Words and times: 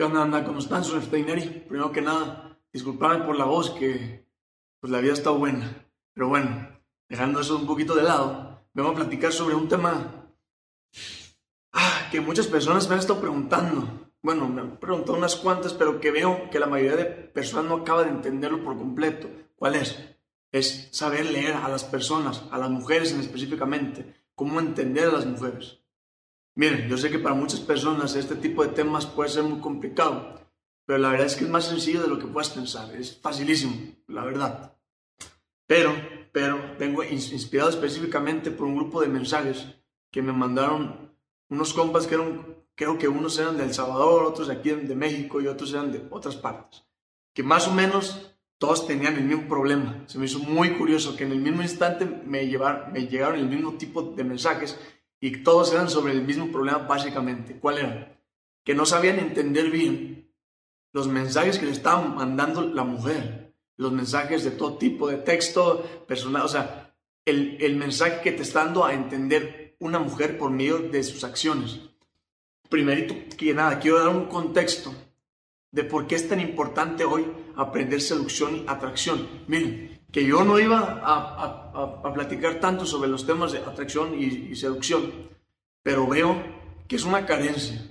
¿Qué 0.00 0.04
onda, 0.04 0.22
anda? 0.22 0.44
¿Cómo 0.44 0.60
están, 0.60 0.82
su 0.82 0.98
Primero 0.98 1.92
que 1.92 2.00
nada, 2.00 2.58
disculpadme 2.72 3.26
por 3.26 3.36
la 3.36 3.44
voz, 3.44 3.68
que 3.68 4.24
pues 4.80 4.90
la 4.90 4.98
vida 4.98 5.12
está 5.12 5.28
buena. 5.28 5.86
Pero 6.14 6.28
bueno, 6.28 6.80
dejando 7.06 7.38
eso 7.38 7.58
un 7.58 7.66
poquito 7.66 7.94
de 7.94 8.04
lado, 8.04 8.64
vengo 8.72 8.88
a 8.88 8.94
platicar 8.94 9.30
sobre 9.30 9.54
un 9.54 9.68
tema 9.68 10.24
ah, 11.74 12.08
que 12.10 12.22
muchas 12.22 12.46
personas 12.46 12.88
me 12.88 12.94
han 12.94 13.00
estado 13.00 13.20
preguntando. 13.20 14.10
Bueno, 14.22 14.48
me 14.48 14.62
han 14.62 14.78
preguntado 14.78 15.18
unas 15.18 15.36
cuantas, 15.36 15.74
pero 15.74 16.00
que 16.00 16.10
veo 16.10 16.48
que 16.48 16.58
la 16.58 16.66
mayoría 16.66 16.96
de 16.96 17.04
personas 17.04 17.66
no 17.66 17.74
acaba 17.74 18.02
de 18.02 18.08
entenderlo 18.08 18.64
por 18.64 18.78
completo. 18.78 19.28
¿Cuál 19.54 19.74
es? 19.74 20.02
Es 20.50 20.88
saber 20.92 21.26
leer 21.26 21.52
a 21.56 21.68
las 21.68 21.84
personas, 21.84 22.44
a 22.50 22.56
las 22.56 22.70
mujeres 22.70 23.12
en 23.12 23.20
específicamente, 23.20 24.14
cómo 24.34 24.60
entender 24.60 25.10
a 25.10 25.12
las 25.12 25.26
mujeres. 25.26 25.79
Miren, 26.54 26.88
yo 26.88 26.96
sé 26.98 27.10
que 27.10 27.18
para 27.18 27.34
muchas 27.34 27.60
personas 27.60 28.16
este 28.16 28.34
tipo 28.36 28.62
de 28.62 28.72
temas 28.72 29.06
puede 29.06 29.30
ser 29.30 29.44
muy 29.44 29.60
complicado, 29.60 30.40
pero 30.84 30.98
la 30.98 31.10
verdad 31.10 31.26
es 31.26 31.36
que 31.36 31.44
es 31.44 31.50
más 31.50 31.66
sencillo 31.66 32.02
de 32.02 32.08
lo 32.08 32.18
que 32.18 32.26
puedas 32.26 32.50
pensar. 32.50 32.94
Es 32.94 33.18
facilísimo, 33.20 33.74
la 34.08 34.24
verdad. 34.24 34.76
Pero, 35.66 35.94
pero, 36.32 36.76
vengo 36.78 37.04
inspirado 37.04 37.70
específicamente 37.70 38.50
por 38.50 38.66
un 38.66 38.74
grupo 38.74 39.00
de 39.00 39.08
mensajes 39.08 39.68
que 40.10 40.20
me 40.20 40.32
mandaron 40.32 41.14
unos 41.48 41.72
compas 41.72 42.06
que 42.06 42.16
eran, 42.16 42.56
creo 42.74 42.98
que 42.98 43.06
unos 43.06 43.38
eran 43.38 43.56
de 43.56 43.64
El 43.64 43.74
Salvador, 43.74 44.24
otros 44.24 44.48
de 44.48 44.54
aquí 44.54 44.70
de 44.70 44.96
México 44.96 45.40
y 45.40 45.46
otros 45.46 45.72
eran 45.72 45.92
de 45.92 46.04
otras 46.10 46.34
partes. 46.34 46.82
Que 47.32 47.44
más 47.44 47.68
o 47.68 47.72
menos 47.72 48.34
todos 48.58 48.86
tenían 48.86 49.16
el 49.16 49.24
mismo 49.24 49.48
problema. 49.48 50.02
Se 50.06 50.18
me 50.18 50.26
hizo 50.26 50.40
muy 50.40 50.76
curioso 50.76 51.16
que 51.16 51.24
en 51.24 51.32
el 51.32 51.38
mismo 51.38 51.62
instante 51.62 52.04
me, 52.04 52.42
me 52.92 53.06
llegaron 53.06 53.38
el 53.38 53.46
mismo 53.46 53.74
tipo 53.74 54.02
de 54.02 54.24
mensajes 54.24 54.76
y 55.20 55.42
todos 55.42 55.72
eran 55.72 55.90
sobre 55.90 56.12
el 56.12 56.22
mismo 56.22 56.50
problema 56.50 56.78
básicamente. 56.78 57.58
¿Cuál 57.58 57.78
era? 57.78 58.20
Que 58.64 58.74
no 58.74 58.86
sabían 58.86 59.18
entender 59.18 59.70
bien 59.70 60.32
los 60.92 61.06
mensajes 61.08 61.58
que 61.58 61.66
le 61.66 61.72
estaban 61.72 62.14
mandando 62.14 62.62
la 62.62 62.84
mujer, 62.84 63.54
los 63.76 63.92
mensajes 63.92 64.44
de 64.44 64.50
todo 64.50 64.76
tipo, 64.78 65.08
de 65.08 65.18
texto, 65.18 66.04
personal, 66.08 66.42
o 66.42 66.48
sea, 66.48 66.94
el, 67.24 67.58
el 67.60 67.76
mensaje 67.76 68.20
que 68.22 68.32
te 68.32 68.42
está 68.42 68.64
dando 68.64 68.84
a 68.84 68.94
entender 68.94 69.76
una 69.78 69.98
mujer 69.98 70.36
por 70.36 70.50
medio 70.50 70.78
de 70.78 71.02
sus 71.02 71.22
acciones. 71.24 71.80
Primerito 72.68 73.14
que 73.36 73.54
nada, 73.54 73.78
quiero 73.78 73.98
dar 73.98 74.08
un 74.08 74.26
contexto 74.26 74.94
de 75.72 75.84
por 75.84 76.06
qué 76.06 76.16
es 76.16 76.28
tan 76.28 76.40
importante 76.40 77.04
hoy 77.04 77.26
aprender 77.56 78.00
seducción 78.00 78.56
y 78.56 78.64
atracción. 78.66 79.28
Miren, 79.46 79.99
que 80.12 80.24
yo 80.24 80.44
no 80.44 80.58
iba 80.58 81.00
a, 81.02 82.12
platicar 82.12 82.58
tanto 82.60 82.84
sobre 82.84 83.08
los 83.08 83.24
temas 83.24 83.52
de 83.52 83.58
atracción 83.58 84.20
y, 84.20 84.54
seducción, 84.56 85.12
pero 85.82 86.06
veo 86.06 86.36
que 86.88 86.96
es 86.96 87.04
una 87.04 87.24
carencia. 87.24 87.86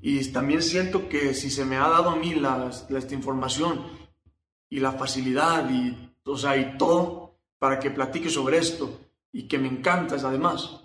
Y 0.00 0.32
también 0.32 0.62
siento 0.62 1.08
que 1.08 1.34
si 1.34 1.50
se 1.50 1.64
me 1.64 1.76
ha 1.76 1.88
dado 1.88 2.10
a 2.10 2.16
mí 2.16 2.34
la, 2.34 2.70
esta 2.70 3.14
información 3.14 3.84
y 4.68 4.80
la 4.80 4.92
facilidad 4.92 5.68
y, 5.70 6.14
o 6.24 6.36
sea, 6.36 6.56
y 6.56 6.76
todo 6.78 7.38
para 7.58 7.78
que 7.78 7.90
platique 7.90 8.30
sobre 8.30 8.58
esto 8.58 9.00
y 9.32 9.46
que 9.48 9.58
me 9.58 9.68
encanta 9.68 10.16
además, 10.16 10.80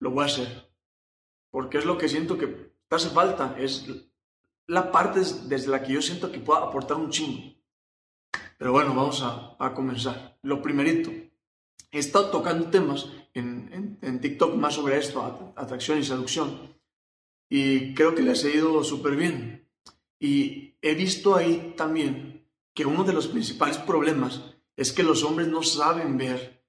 lo 0.00 0.10
voy 0.10 0.24
a 0.24 0.26
hacer. 0.26 0.70
Porque 1.50 1.78
es 1.78 1.84
lo 1.84 1.96
que 1.96 2.08
siento 2.08 2.36
que 2.36 2.72
hace 2.90 3.10
falta, 3.10 3.54
es 3.58 3.86
la 4.66 4.90
parte 4.90 5.20
desde 5.20 5.68
la 5.68 5.82
que 5.82 5.92
yo 5.92 6.02
siento 6.02 6.30
que 6.30 6.40
puedo 6.40 6.60
aportar 6.60 6.96
un 6.96 7.10
chingo. 7.10 7.55
Pero 8.58 8.72
bueno, 8.72 8.94
vamos 8.94 9.22
a, 9.22 9.74
comenzar. 9.74 10.38
Lo 10.42 10.62
primerito, 10.62 11.10
he 11.10 11.98
estado 11.98 12.30
tocando 12.30 12.70
temas 12.70 13.08
en, 13.34 13.98
TikTok 14.20 14.54
más 14.54 14.74
sobre 14.74 14.98
esto, 14.98 15.52
atracción 15.56 15.98
y 15.98 16.04
seducción, 16.04 16.74
y 17.48 17.94
creo 17.94 18.14
que 18.14 18.22
les 18.22 18.44
ha 18.44 18.48
ido 18.48 18.82
súper 18.82 19.16
bien. 19.16 19.68
Y 20.18 20.76
he 20.80 20.94
visto 20.94 21.36
ahí 21.36 21.74
también 21.76 22.46
que 22.74 22.86
uno 22.86 23.04
de 23.04 23.12
los 23.12 23.28
principales 23.28 23.78
problemas 23.78 24.40
es 24.76 24.92
que 24.92 25.02
los 25.02 25.22
hombres 25.22 25.48
no 25.48 25.62
saben 25.62 26.16
ver 26.16 26.64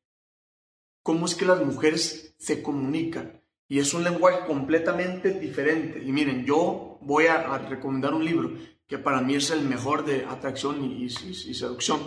cómo 1.03 1.25
es 1.25 1.35
que 1.35 1.45
las 1.45 1.63
mujeres 1.63 2.35
se 2.37 2.61
comunican. 2.61 3.41
Y 3.69 3.79
es 3.79 3.93
un 3.93 4.03
lenguaje 4.03 4.45
completamente 4.45 5.31
diferente. 5.31 6.01
Y 6.03 6.11
miren, 6.11 6.45
yo 6.45 6.99
voy 7.01 7.27
a 7.27 7.57
recomendar 7.57 8.13
un 8.13 8.23
libro 8.23 8.51
que 8.87 8.97
para 8.97 9.21
mí 9.21 9.35
es 9.35 9.51
el 9.51 9.61
mejor 9.61 10.05
de 10.05 10.25
atracción 10.25 10.83
y, 10.83 11.09
seducción, 11.09 11.99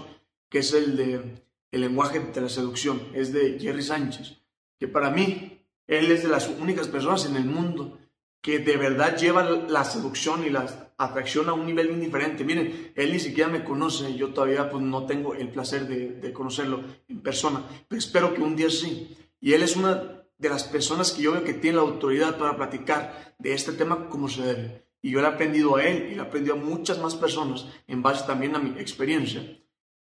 que 0.48 0.58
es 0.58 0.72
el 0.72 0.96
de 0.96 1.42
El 1.70 1.82
lenguaje 1.82 2.18
de 2.18 2.40
la 2.40 2.48
seducción, 2.48 3.00
es 3.14 3.32
de 3.32 3.58
Jerry 3.60 3.82
Sánchez, 3.82 4.38
que 4.78 4.88
para 4.88 5.10
mí 5.10 5.62
él 5.86 6.10
es 6.10 6.22
de 6.22 6.28
las 6.28 6.48
únicas 6.48 6.88
personas 6.88 7.26
en 7.26 7.36
el 7.36 7.44
mundo 7.44 7.98
que 8.40 8.58
de 8.58 8.76
verdad 8.76 9.16
lleva 9.16 9.42
la 9.42 9.84
seducción 9.84 10.44
y 10.44 10.50
la 10.50 10.92
atracción 10.96 11.48
a 11.48 11.52
un 11.52 11.66
nivel 11.66 11.90
muy 11.90 12.00
diferente. 12.00 12.42
Miren, 12.42 12.92
él 12.96 13.12
ni 13.12 13.20
siquiera 13.20 13.50
me 13.50 13.62
conoce, 13.62 14.14
yo 14.14 14.32
todavía 14.32 14.70
pues, 14.70 14.82
no 14.82 15.04
tengo 15.04 15.34
el 15.34 15.50
placer 15.50 15.86
de, 15.86 16.12
de 16.12 16.32
conocerlo 16.32 16.82
en 17.08 17.20
persona, 17.20 17.62
pero 17.86 17.98
espero 17.98 18.32
que 18.32 18.40
un 18.40 18.56
día 18.56 18.70
sí. 18.70 19.16
Y 19.40 19.52
él 19.52 19.62
es 19.62 19.76
una 19.76 20.24
de 20.38 20.48
las 20.48 20.64
personas 20.64 21.12
que 21.12 21.22
yo 21.22 21.32
veo 21.32 21.44
que 21.44 21.54
tiene 21.54 21.76
la 21.76 21.82
autoridad 21.82 22.38
para 22.38 22.56
platicar 22.56 23.34
de 23.38 23.52
este 23.52 23.72
tema 23.72 24.08
como 24.08 24.28
se 24.28 24.42
debe. 24.42 24.89
Y 25.02 25.10
yo 25.10 25.20
le 25.20 25.26
he 25.26 25.30
aprendido 25.30 25.76
a 25.76 25.84
él 25.84 26.08
y 26.10 26.14
le 26.14 26.16
he 26.16 26.20
aprendido 26.20 26.54
a 26.54 26.58
muchas 26.58 26.98
más 26.98 27.14
personas 27.14 27.66
en 27.86 28.02
base 28.02 28.26
también 28.26 28.54
a 28.54 28.58
mi 28.58 28.78
experiencia. 28.78 29.42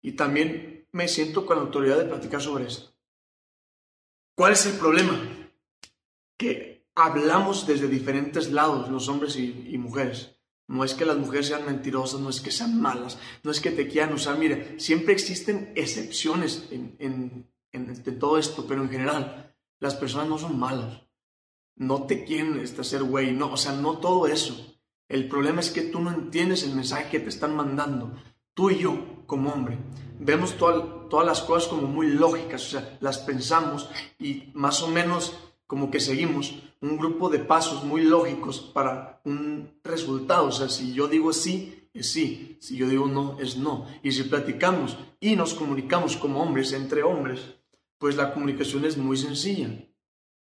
Y 0.02 0.14
también 0.14 0.88
me 0.92 1.08
siento 1.08 1.46
con 1.46 1.58
la 1.58 1.64
autoridad 1.64 1.98
de 1.98 2.06
platicar 2.06 2.42
sobre 2.42 2.66
esto. 2.66 2.94
¿Cuál 4.36 4.54
es 4.54 4.66
el 4.66 4.78
problema? 4.78 5.20
Que 6.38 6.88
hablamos 6.96 7.68
desde 7.68 7.88
diferentes 7.88 8.52
lados, 8.52 8.90
los 8.90 9.08
hombres 9.08 9.36
y, 9.38 9.78
mujeres. 9.78 10.36
No 10.68 10.84
es 10.84 10.94
que 10.94 11.06
las 11.06 11.18
mujeres 11.18 11.48
sean 11.48 11.66
mentirosas, 11.66 12.20
no 12.20 12.30
es 12.30 12.40
que 12.40 12.52
sean 12.52 12.82
malas, 12.82 13.20
no 13.44 13.52
es 13.52 13.60
que 13.60 13.72
te 13.72 13.88
quieran 13.88 14.14
usar. 14.14 14.38
Mire, 14.38 14.80
siempre 14.80 15.14
existen 15.14 15.74
excepciones 15.76 16.68
en, 16.72 16.96
en, 17.00 17.52
en 17.72 18.20
todo 18.20 18.38
esto, 18.38 18.66
pero 18.68 18.82
en 18.82 18.90
general, 18.90 19.54
las 19.80 19.96
personas 19.96 20.30
no 20.30 20.38
son 20.38 20.58
malas. 20.58 21.02
No 21.76 22.04
te 22.04 22.24
quieren 22.24 22.60
este, 22.60 22.82
hacer 22.82 23.04
güey, 23.04 23.34
no, 23.34 23.52
o 23.52 23.58
sea, 23.58 23.74
no 23.74 23.98
todo 23.98 24.28
eso. 24.28 24.71
El 25.12 25.28
problema 25.28 25.60
es 25.60 25.72
que 25.72 25.82
tú 25.82 26.00
no 26.00 26.10
entiendes 26.10 26.64
el 26.64 26.74
mensaje 26.74 27.10
que 27.10 27.20
te 27.20 27.28
están 27.28 27.54
mandando. 27.54 28.14
Tú 28.54 28.70
y 28.70 28.80
yo, 28.80 28.98
como 29.26 29.52
hombre, 29.52 29.78
vemos 30.20 30.56
todas 30.58 31.28
las 31.28 31.42
cosas 31.42 31.68
como 31.68 31.86
muy 31.86 32.08
lógicas, 32.08 32.66
o 32.68 32.70
sea, 32.70 32.98
las 33.02 33.18
pensamos 33.18 33.90
y 34.18 34.52
más 34.54 34.82
o 34.82 34.88
menos 34.88 35.36
como 35.68 35.92
que 35.92 36.00
seguimos 36.00 36.56
un 36.80 36.98
grupo 36.98 37.30
de 37.30 37.40
pasos 37.40 37.84
muy 37.84 38.04
lógicos 38.04 38.62
para 38.62 39.20
un 39.26 39.82
resultado. 39.84 40.46
O 40.46 40.52
sea, 40.54 40.70
si 40.70 40.94
yo 40.94 41.10
digo 41.10 41.34
sí, 41.34 41.90
es 41.94 42.10
sí. 42.14 42.58
Si 42.62 42.78
yo 42.78 42.88
digo 42.88 43.06
no, 43.08 43.38
es 43.38 43.58
no. 43.58 43.88
Y 44.04 44.14
si 44.14 44.24
platicamos 44.24 44.98
y 45.20 45.36
nos 45.36 45.54
comunicamos 45.54 46.16
como 46.16 46.42
hombres, 46.42 46.72
entre 46.72 47.04
hombres, 47.04 47.42
pues 47.98 48.16
la 48.16 48.34
comunicación 48.34 48.86
es 48.86 48.98
muy 48.98 49.18
sencilla. 49.18 49.70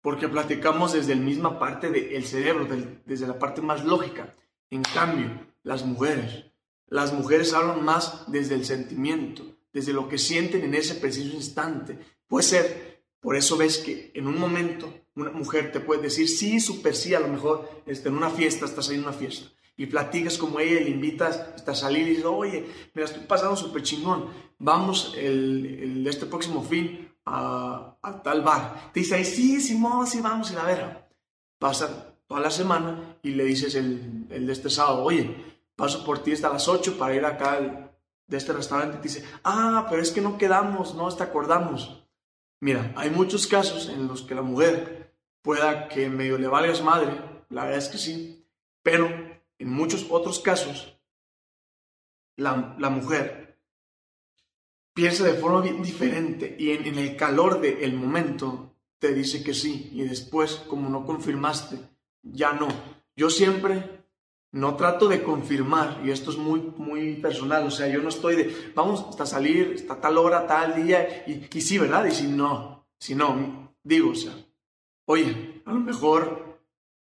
Porque 0.00 0.28
platicamos 0.28 0.94
desde 0.94 1.14
la 1.14 1.20
misma 1.20 1.58
parte 1.58 1.90
del 1.90 2.24
cerebro, 2.24 2.66
desde 3.04 3.26
la 3.26 3.38
parte 3.38 3.60
más 3.60 3.84
lógica. 3.84 4.34
En 4.70 4.82
cambio, 4.82 5.30
las 5.62 5.84
mujeres, 5.84 6.44
las 6.88 7.12
mujeres 7.12 7.52
hablan 7.52 7.84
más 7.84 8.30
desde 8.30 8.54
el 8.54 8.64
sentimiento, 8.64 9.44
desde 9.72 9.92
lo 9.92 10.08
que 10.08 10.18
sienten 10.18 10.62
en 10.64 10.74
ese 10.74 10.94
preciso 10.94 11.34
instante. 11.34 11.98
Puede 12.26 12.44
ser, 12.44 13.04
por 13.20 13.36
eso 13.36 13.56
ves 13.56 13.78
que 13.78 14.10
en 14.14 14.26
un 14.26 14.38
momento 14.38 14.92
una 15.14 15.30
mujer 15.30 15.72
te 15.72 15.80
puede 15.80 16.02
decir 16.02 16.28
sí, 16.28 16.60
súper 16.60 16.94
sí, 16.94 17.14
a 17.14 17.20
lo 17.20 17.28
mejor 17.28 17.82
este, 17.86 18.08
en 18.08 18.16
una 18.16 18.30
fiesta, 18.30 18.66
estás 18.66 18.88
ahí 18.88 18.96
en 18.96 19.02
una 19.02 19.12
fiesta, 19.12 19.50
y 19.76 19.86
platicas 19.86 20.38
como 20.38 20.60
ella, 20.60 20.80
le 20.80 20.90
invitas 20.90 21.40
a 21.66 21.74
salir 21.74 22.06
y 22.06 22.10
dices, 22.10 22.24
oye, 22.24 22.66
me 22.94 23.02
la 23.02 23.08
estoy 23.08 23.24
pasando 23.24 23.56
súper 23.56 23.82
chingón, 23.82 24.28
vamos 24.58 25.14
el, 25.16 26.06
este 26.06 26.26
próximo 26.26 26.62
fin 26.62 27.12
a, 27.24 27.96
tal 28.22 28.42
bar. 28.42 28.92
Te 28.92 29.00
dice, 29.00 29.24
sí, 29.24 29.60
Simón, 29.60 30.06
sí, 30.06 30.20
vamos, 30.20 30.50
y 30.50 30.54
la 30.54 30.64
ver. 30.64 31.06
Pasa 31.58 32.15
toda 32.26 32.40
la 32.40 32.50
semana 32.50 33.18
y 33.22 33.30
le 33.30 33.44
dices 33.44 33.74
el, 33.74 34.26
el 34.30 34.46
de 34.46 34.52
este 34.52 34.70
sábado, 34.70 35.02
oye, 35.02 35.56
paso 35.76 36.04
por 36.04 36.20
ti 36.20 36.32
hasta 36.32 36.52
las 36.52 36.68
8 36.68 36.98
para 36.98 37.14
ir 37.14 37.24
acá 37.24 37.90
de 38.26 38.36
este 38.36 38.52
restaurante. 38.52 38.96
Y 38.96 39.00
te 39.00 39.08
dice, 39.08 39.24
ah, 39.44 39.86
pero 39.88 40.02
es 40.02 40.10
que 40.10 40.20
no 40.20 40.38
quedamos, 40.38 40.94
no 40.94 41.08
te 41.14 41.22
acordamos. 41.22 42.02
Mira, 42.60 42.92
hay 42.96 43.10
muchos 43.10 43.46
casos 43.46 43.88
en 43.88 44.08
los 44.08 44.22
que 44.22 44.34
la 44.34 44.42
mujer 44.42 45.14
pueda 45.42 45.88
que 45.88 46.08
medio 46.08 46.38
le 46.38 46.48
valgas 46.48 46.82
madre, 46.82 47.12
la 47.50 47.64
verdad 47.64 47.78
es 47.78 47.88
que 47.88 47.98
sí, 47.98 48.44
pero 48.82 49.08
en 49.58 49.70
muchos 49.70 50.06
otros 50.10 50.40
casos 50.40 50.98
la, 52.36 52.74
la 52.78 52.90
mujer 52.90 53.58
piensa 54.92 55.24
de 55.24 55.34
forma 55.34 55.60
bien 55.60 55.82
diferente 55.82 56.56
y 56.58 56.72
en, 56.72 56.86
en 56.86 56.98
el 56.98 57.16
calor 57.16 57.60
del 57.60 57.94
momento 57.94 58.74
te 58.98 59.14
dice 59.14 59.44
que 59.44 59.54
sí 59.54 59.90
y 59.92 60.02
después 60.02 60.56
como 60.68 60.88
no 60.88 61.06
confirmaste 61.06 61.78
ya 62.32 62.52
no. 62.52 62.68
Yo 63.16 63.30
siempre 63.30 63.96
no 64.52 64.76
trato 64.76 65.08
de 65.08 65.22
confirmar, 65.22 66.00
y 66.04 66.10
esto 66.10 66.30
es 66.30 66.38
muy, 66.38 66.60
muy 66.78 67.16
personal, 67.16 67.66
o 67.66 67.70
sea, 67.70 67.88
yo 67.88 68.00
no 68.00 68.08
estoy 68.08 68.36
de, 68.36 68.72
vamos 68.74 69.04
hasta 69.08 69.26
salir, 69.26 69.74
hasta 69.76 70.00
tal 70.00 70.16
hora, 70.18 70.46
tal 70.46 70.82
día, 70.82 71.24
y, 71.26 71.46
y 71.52 71.60
sí, 71.60 71.78
¿verdad? 71.78 72.06
Y 72.06 72.12
si 72.12 72.26
no, 72.26 72.86
si 72.98 73.14
no, 73.14 73.74
digo, 73.82 74.10
o 74.10 74.14
sea, 74.14 74.32
oye, 75.06 75.62
a 75.66 75.72
lo 75.72 75.80
mejor 75.80 76.60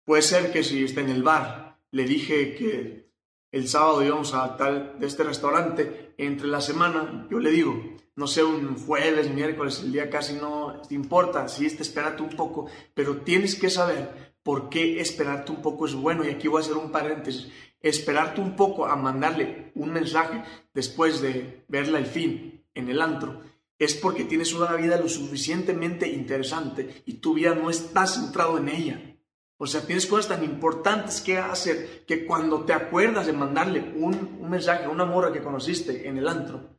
puede 0.04 0.22
ser 0.22 0.52
que 0.52 0.62
si 0.62 0.84
está 0.84 1.00
en 1.00 1.10
el 1.10 1.22
bar 1.22 1.78
le 1.90 2.04
dije 2.04 2.54
que 2.54 3.08
el 3.50 3.66
sábado 3.66 4.04
íbamos 4.04 4.34
a 4.34 4.56
tal 4.56 4.98
de 4.98 5.06
este 5.06 5.22
restaurante, 5.22 6.14
entre 6.18 6.48
la 6.48 6.60
semana 6.60 7.26
yo 7.30 7.38
le 7.38 7.50
digo, 7.50 7.96
no 8.14 8.26
sé, 8.26 8.44
un 8.44 8.76
jueves, 8.76 9.30
miércoles, 9.30 9.80
el 9.82 9.92
día 9.92 10.10
casi 10.10 10.34
no 10.34 10.82
te 10.86 10.94
importa, 10.94 11.48
sí, 11.48 11.68
te 11.74 11.82
espérate 11.82 12.22
un 12.22 12.30
poco, 12.30 12.66
pero 12.92 13.18
tienes 13.18 13.54
que 13.54 13.70
saber 13.70 14.27
por 14.48 14.70
qué 14.70 14.98
esperarte 14.98 15.52
un 15.52 15.60
poco 15.60 15.84
es 15.84 15.94
bueno. 15.94 16.24
Y 16.24 16.30
aquí 16.30 16.48
voy 16.48 16.62
a 16.62 16.64
hacer 16.64 16.78
un 16.78 16.90
paréntesis. 16.90 17.48
Esperarte 17.82 18.40
un 18.40 18.56
poco 18.56 18.86
a 18.86 18.96
mandarle 18.96 19.72
un 19.74 19.92
mensaje 19.92 20.42
después 20.72 21.20
de 21.20 21.66
verla 21.68 21.98
el 21.98 22.06
fin 22.06 22.64
en 22.72 22.88
el 22.88 23.02
antro 23.02 23.42
es 23.78 23.92
porque 23.92 24.24
tienes 24.24 24.54
una 24.54 24.72
vida 24.72 24.98
lo 24.98 25.06
suficientemente 25.06 26.08
interesante 26.08 27.02
y 27.04 27.18
tu 27.20 27.34
vida 27.34 27.54
no 27.54 27.68
está 27.68 28.06
centrado 28.06 28.56
en 28.56 28.70
ella. 28.70 29.18
O 29.58 29.66
sea, 29.66 29.84
tienes 29.84 30.06
cosas 30.06 30.28
tan 30.28 30.42
importantes 30.42 31.20
que 31.20 31.36
hacer 31.36 32.06
que 32.06 32.24
cuando 32.24 32.64
te 32.64 32.72
acuerdas 32.72 33.26
de 33.26 33.34
mandarle 33.34 33.92
un, 33.96 34.38
un 34.40 34.48
mensaje 34.48 34.86
a 34.86 34.88
una 34.88 35.04
mora 35.04 35.30
que 35.30 35.42
conociste 35.42 36.08
en 36.08 36.16
el 36.16 36.26
antro, 36.26 36.70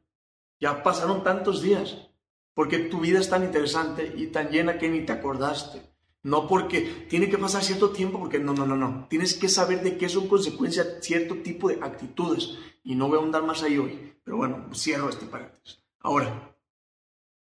ya 0.59 0.81
pasaron 0.81 1.23
tantos 1.23 1.61
días, 1.61 2.09
porque 2.55 2.79
tu 2.79 2.99
vida 2.99 3.19
es 3.19 3.29
tan 3.29 3.43
interesante 3.43 4.11
y 4.17 4.25
tan 4.31 4.49
llena 4.49 4.79
que 4.79 4.89
ni 4.89 5.05
te 5.05 5.11
acordaste. 5.13 5.88
No 6.21 6.47
porque 6.47 7.07
tiene 7.09 7.29
que 7.29 7.37
pasar 7.37 7.63
cierto 7.63 7.91
tiempo, 7.91 8.19
porque 8.19 8.39
no, 8.39 8.53
no, 8.53 8.65
no, 8.65 8.75
no. 8.75 9.07
Tienes 9.09 9.33
que 9.33 9.47
saber 9.47 9.81
de 9.81 9.97
qué 9.97 10.09
son 10.09 10.27
consecuencias 10.27 10.97
cierto 11.01 11.35
tipo 11.35 11.69
de 11.69 11.79
actitudes. 11.81 12.57
Y 12.83 12.95
no 12.95 13.07
voy 13.07 13.19
a 13.19 13.21
andar 13.21 13.43
más 13.43 13.63
ahí 13.63 13.77
hoy. 13.77 14.13
Pero 14.23 14.37
bueno, 14.37 14.69
cierro 14.73 15.09
este 15.09 15.25
paréntesis. 15.25 15.81
Ahora, 16.01 16.55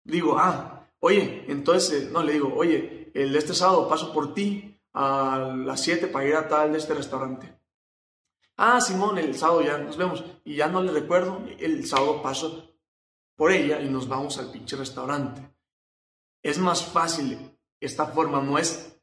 digo, 0.05 0.39
ah, 0.39 0.89
oye, 1.01 1.45
entonces, 1.49 2.11
no, 2.11 2.23
le 2.23 2.35
digo, 2.35 2.53
oye, 2.55 3.11
el 3.15 3.33
de 3.33 3.39
este 3.39 3.55
sábado 3.55 3.89
paso 3.89 4.13
por 4.13 4.35
ti 4.35 4.79
a 4.93 5.55
las 5.57 5.83
7 5.83 6.09
para 6.09 6.27
ir 6.27 6.35
a 6.35 6.49
tal 6.49 6.73
de 6.73 6.79
este 6.79 6.95
restaurante. 6.95 7.59
Ah, 8.59 8.81
Simón, 8.81 9.19
el 9.19 9.35
sábado 9.35 9.63
ya 9.63 9.79
nos 9.79 9.97
vemos. 9.97 10.25
Y 10.45 10.57
ya 10.57 10.69
no 10.69 10.83
le 10.83 10.93
recuerdo, 10.93 11.43
el 11.59 11.87
sábado 11.87 12.23
paso 12.23 12.75
por 13.37 13.53
ella 13.53 13.81
y 13.81 13.89
nos 13.89 14.09
vamos 14.09 14.39
al 14.39 14.51
pinche 14.51 14.77
restaurante. 14.77 15.43
Es 16.43 16.59
más 16.59 16.85
fácil 16.85 17.56
esta 17.81 18.07
forma, 18.07 18.43
no 18.43 18.59
es, 18.59 18.99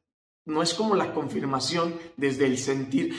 no 0.45 0.61
es 0.61 0.73
como 0.73 0.95
la 0.95 1.13
confirmación 1.13 1.97
desde 2.17 2.45
el 2.45 2.57
sentir. 2.57 3.15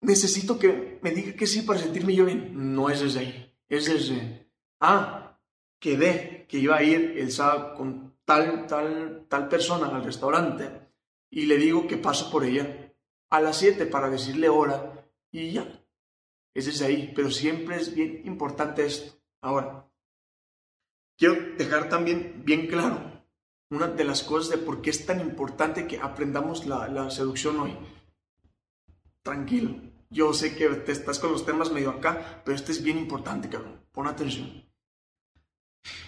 Necesito 0.00 0.58
que 0.58 0.98
me 1.02 1.10
diga 1.10 1.34
que 1.34 1.46
sí 1.46 1.62
para 1.62 1.80
sentirme 1.80 2.14
yo 2.14 2.24
bien. 2.24 2.52
No 2.74 2.90
es 2.90 3.00
desde 3.00 3.20
ahí, 3.20 3.54
es 3.68 3.86
desde, 3.86 4.50
ah, 4.80 5.38
quedé 5.80 6.46
que 6.48 6.58
iba 6.58 6.76
a 6.76 6.82
ir 6.82 7.14
el 7.16 7.32
sábado 7.32 7.74
con 7.74 8.16
tal, 8.24 8.66
tal, 8.66 9.26
tal 9.28 9.48
persona 9.48 9.88
al 9.88 10.04
restaurante 10.04 10.86
y 11.30 11.46
le 11.46 11.56
digo 11.56 11.86
que 11.86 11.96
paso 11.96 12.30
por 12.30 12.44
ella 12.44 12.92
a 13.30 13.40
las 13.40 13.58
7 13.58 13.86
para 13.86 14.10
decirle 14.10 14.48
hora 14.48 15.08
y 15.30 15.52
ya. 15.52 15.82
Es 16.54 16.66
desde 16.66 16.86
ahí, 16.86 17.12
pero 17.14 17.30
siempre 17.30 17.76
es 17.76 17.94
bien 17.94 18.22
importante 18.24 18.86
esto. 18.86 19.18
Ahora, 19.42 19.90
quiero 21.18 21.56
dejar 21.56 21.88
también 21.88 22.42
bien 22.44 22.66
claro 22.66 23.15
una 23.70 23.88
de 23.88 24.04
las 24.04 24.22
cosas 24.22 24.50
de 24.50 24.58
por 24.58 24.80
qué 24.80 24.90
es 24.90 25.06
tan 25.06 25.20
importante 25.20 25.86
que 25.86 25.98
aprendamos 25.98 26.66
la, 26.66 27.10
seducción 27.10 27.58
hoy. 27.60 27.76
Tranquilo, 29.22 29.74
yo 30.10 30.32
sé 30.32 30.54
que 30.54 30.68
te 30.68 30.92
estás 30.92 31.18
con 31.18 31.32
los 31.32 31.44
temas 31.44 31.72
medio 31.72 31.90
acá, 31.90 32.42
pero 32.44 32.56
este 32.56 32.72
es 32.72 32.82
bien 32.82 32.98
importante, 32.98 33.48
cabrón. 33.48 33.80
Pon 33.92 34.06
atención. 34.06 34.64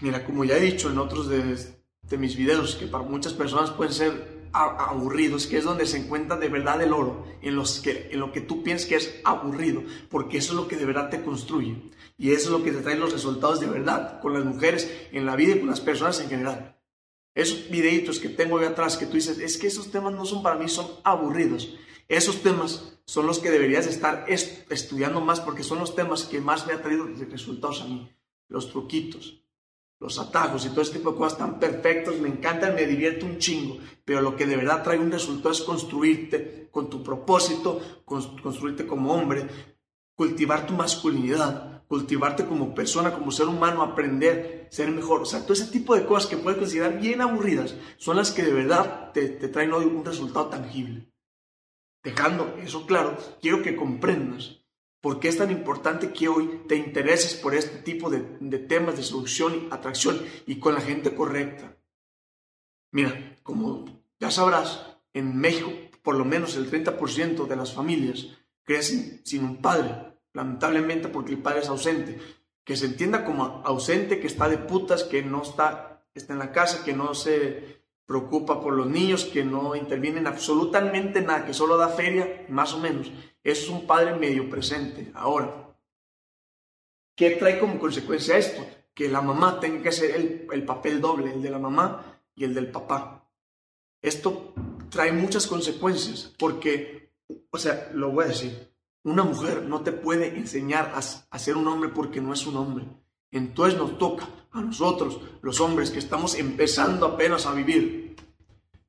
Mira, 0.01 0.25
como 0.25 0.45
ya 0.45 0.57
he 0.57 0.61
dicho 0.61 0.91
en 0.91 0.99
otros 0.99 1.29
de, 1.29 1.57
de 2.03 2.19
mis 2.19 2.37
videos, 2.37 2.77
que 2.77 2.87
para 2.87 3.05
muchas 3.05 3.33
personas 3.33 3.71
pueden 3.71 3.93
ser 3.93 4.39
aburridos, 4.53 5.47
que 5.47 5.59
es 5.59 5.65
donde 5.65 5.87
se 5.87 5.99
encuentra 5.99 6.37
de 6.37 6.49
verdad 6.49 6.81
el 6.81 6.93
oro, 6.93 7.27
en, 7.43 7.57
los 7.57 7.81
que, 7.81 8.09
en 8.11 8.21
lo 8.21 8.33
que 8.33 8.41
tú 8.41 8.63
piensas 8.63 8.89
que 8.89 8.97
es 8.97 9.21
aburrido, 9.25 9.83
porque 10.09 10.39
eso 10.39 10.53
es 10.53 10.57
lo 10.57 10.69
que 10.69 10.77
de 10.77 10.87
verdad 10.87 11.11
te 11.11 11.23
construye. 11.23 11.77
Y 12.17 12.33
eso 12.33 12.47
es 12.47 12.51
lo 12.51 12.65
que 12.65 12.73
te 12.73 12.81
trae 12.81 12.97
los 12.97 13.13
resultados 13.13 13.61
de 13.61 13.67
verdad 13.67 14.21
con 14.21 14.35
las 14.35 14.45
mujeres 14.45 14.91
en 15.13 15.27
la 15.27 15.37
vida 15.37 15.55
y 15.55 15.59
con 15.61 15.69
las 15.69 15.81
personas 15.81 16.21
en 16.21 16.29
general. 16.29 16.78
Esos 17.39 17.71
videitos 17.71 18.19
que 18.19 18.29
tengo 18.29 18.59
ahí 18.59 18.65
atrás 18.65 18.97
que 18.97 19.07
tú 19.07 19.13
dices, 19.13 19.39
es 19.39 19.59
que 19.59 19.69
esos 19.69 19.93
temas 19.93 20.13
no 20.13 20.25
son 20.25 20.43
para 20.43 20.57
mí, 20.57 20.69
son 20.69 20.89
aburridos. 21.05 21.73
Esos 22.09 22.43
temas 22.43 22.99
son 23.05 23.29
los 23.29 23.39
que 23.39 23.53
deberías 23.53 23.87
estar 23.87 24.27
estudiando 24.29 25.21
más 25.21 25.39
porque 25.39 25.63
son 25.63 25.79
los 25.79 25.95
temas 25.95 26.25
que 26.25 26.41
más 26.41 26.67
me 26.67 26.73
han 26.73 26.83
traído 26.83 27.07
resultados 27.31 27.83
a 27.83 27.85
mí. 27.85 28.11
Los 28.49 28.73
truquitos, 28.73 29.41
los 30.01 30.19
atajos 30.19 30.67
y 30.67 30.71
todo 30.71 30.81
ese 30.81 30.95
tipo 30.95 31.13
de 31.13 31.17
cosas 31.19 31.39
tan 31.39 31.61
perfectos, 31.61 32.19
me 32.19 32.29
encantan, 32.29 32.75
me 32.75 32.87
divierte 32.87 33.25
un 33.25 33.39
chingo, 33.39 33.79
pero 34.05 34.21
lo 34.21 34.35
que 34.35 34.45
de 34.45 34.57
verdad 34.57 34.83
trae 34.83 34.99
un 34.99 35.13
resultado 35.13 35.53
es 35.53 35.63
construirte 35.63 36.67
con 36.73 36.91
tu 36.91 37.05
propósito, 37.05 38.03
construirte 38.05 38.85
como 38.85 39.15
hombre, 39.15 39.47
cultivar 40.17 40.67
tu 40.67 40.75
masculinidad, 40.75 41.78
cultivarte 41.89 42.45
como 42.45 42.75
persona, 42.75 43.15
como 43.15 43.33
ser 43.33 43.47
humano, 43.47 43.83
aprender, 43.83 44.69
ser 44.71 44.91
mejor. 44.91 45.23
O 45.23 45.25
sea, 45.25 45.43
todo 45.43 45.55
ese 45.55 45.67
tipo 45.67 45.97
de 45.97 46.05
cosas 46.05 46.29
que 46.29 46.37
puedes 46.37 46.59
considerar 46.59 47.01
bien 47.01 47.23
aburridas 47.23 47.75
son 47.97 48.19
las 48.19 48.31
que 48.31 48.43
de 48.43 48.53
verdad 48.53 49.11
te, 49.13 49.29
traen 49.49 49.73
hoy 49.73 49.87
un 49.87 50.05
resultado 50.05 50.49
tangible. 50.49 51.11
Dejando 52.05 52.57
eso 52.63 52.87
claro, 52.87 53.17
quiero 53.41 53.63
que 53.63 53.75
comprendas 53.75 54.61
por 55.01 55.19
qué 55.19 55.29
es 55.29 55.39
tan 55.39 55.51
importante 55.51 56.13
que 56.13 56.29
hoy 56.29 56.63
te 56.69 56.77
intereses 56.77 57.35
por 57.35 57.55
este 57.55 57.79
tipo 57.79 58.11
de, 58.11 58.37
de 58.41 58.59
temas 58.59 58.97
de 58.97 59.03
seducción 59.03 59.55
y 59.55 59.69
atracción 59.73 60.21
y 60.47 60.59
con 60.59 60.75
la 60.75 60.81
gente 60.81 61.15
correcta. 61.15 61.77
Mira, 62.93 63.37
como 63.43 63.87
ya 64.21 64.31
sabrás, 64.31 64.99
en 65.15 65.37
México 65.37 65.73
por 66.03 66.17
lo 66.17 66.25
menos 66.25 66.57
el 66.57 66.71
30% 66.71 67.47
de 67.47 67.57
las 67.57 67.73
familias 67.73 68.29
crecen 68.65 69.21
sin 69.25 69.45
un 69.45 69.61
padre 69.61 70.08
lamentablemente 70.33 71.09
porque 71.09 71.33
el 71.33 71.43
padre 71.43 71.61
es 71.61 71.69
ausente. 71.69 72.19
Que 72.65 72.77
se 72.77 72.87
entienda 72.87 73.25
como 73.25 73.63
ausente, 73.65 74.21
que 74.21 74.27
está 74.27 74.49
de 74.49 74.59
putas, 74.59 75.05
que 75.05 75.23
no 75.23 75.43
está, 75.43 76.07
está 76.15 76.33
en 76.35 76.39
la 76.39 76.53
casa, 76.53 76.85
que 76.85 76.93
no 76.93 77.15
se 77.15 77.79
preocupa 78.09 78.61
por 78.61 78.73
los 78.73 78.87
niños, 78.87 79.25
que 79.27 79.45
no 79.45 79.77
interviene 79.77 80.19
en 80.19 80.27
absolutamente 80.27 81.21
nada, 81.21 81.45
que 81.45 81.53
solo 81.53 81.77
da 81.77 81.91
feria, 81.91 82.47
más 82.49 82.73
o 82.73 82.79
menos. 82.79 83.13
Es 83.45 83.69
un 83.69 83.87
padre 83.87 84.17
medio 84.17 84.49
presente. 84.49 85.11
Ahora, 85.15 85.75
¿qué 87.15 87.31
trae 87.33 87.59
como 87.59 87.79
consecuencia 87.79 88.39
esto? 88.39 88.67
Que 88.95 89.09
la 89.09 89.21
mamá 89.21 89.61
tenga 89.61 89.83
que 89.83 89.91
hacer 89.91 90.11
el, 90.13 90.47
el 90.51 90.65
papel 90.65 91.01
doble, 91.01 91.33
el 91.33 91.43
de 91.43 91.51
la 91.51 91.59
mamá 91.59 92.21
y 92.35 92.45
el 92.45 92.55
del 92.55 92.71
papá. 92.71 93.29
Esto 94.01 94.55
trae 94.89 95.13
muchas 95.13 95.47
consecuencias 95.47 96.33
porque, 96.39 97.13
o 97.51 97.59
sea, 97.59 97.91
lo 97.93 98.11
voy 98.11 98.25
a 98.25 98.29
decir, 98.29 98.73
una 99.09 99.25
mujer 99.25 99.63
no 99.63 99.83
te 99.83 99.93
puede 99.93 100.37
enseñar 100.37 100.93
a, 100.95 101.39
ser 101.39 101.57
un 101.57 101.67
hombre 101.67 101.91
porque 101.91 102.21
no 102.21 102.33
es 102.33 102.47
un 102.47 102.57
hombre. 102.57 102.85
Entonces 103.31 103.79
nos 103.79 103.99
toca 103.99 104.29
a 104.53 104.61
nosotros, 104.61 105.21
los 105.43 105.61
hombres 105.61 105.91
que 105.91 105.99
estamos 105.99 106.35
empezando 106.35 107.07
apenas 107.07 107.47
a 107.47 107.53
vivir, 107.53 108.17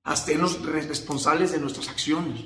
a 0.04 0.14
hacernos 0.14 0.66
responsables 0.66 1.52
de 1.52 1.60
nuestras 1.60 1.90
acciones. 1.90 2.46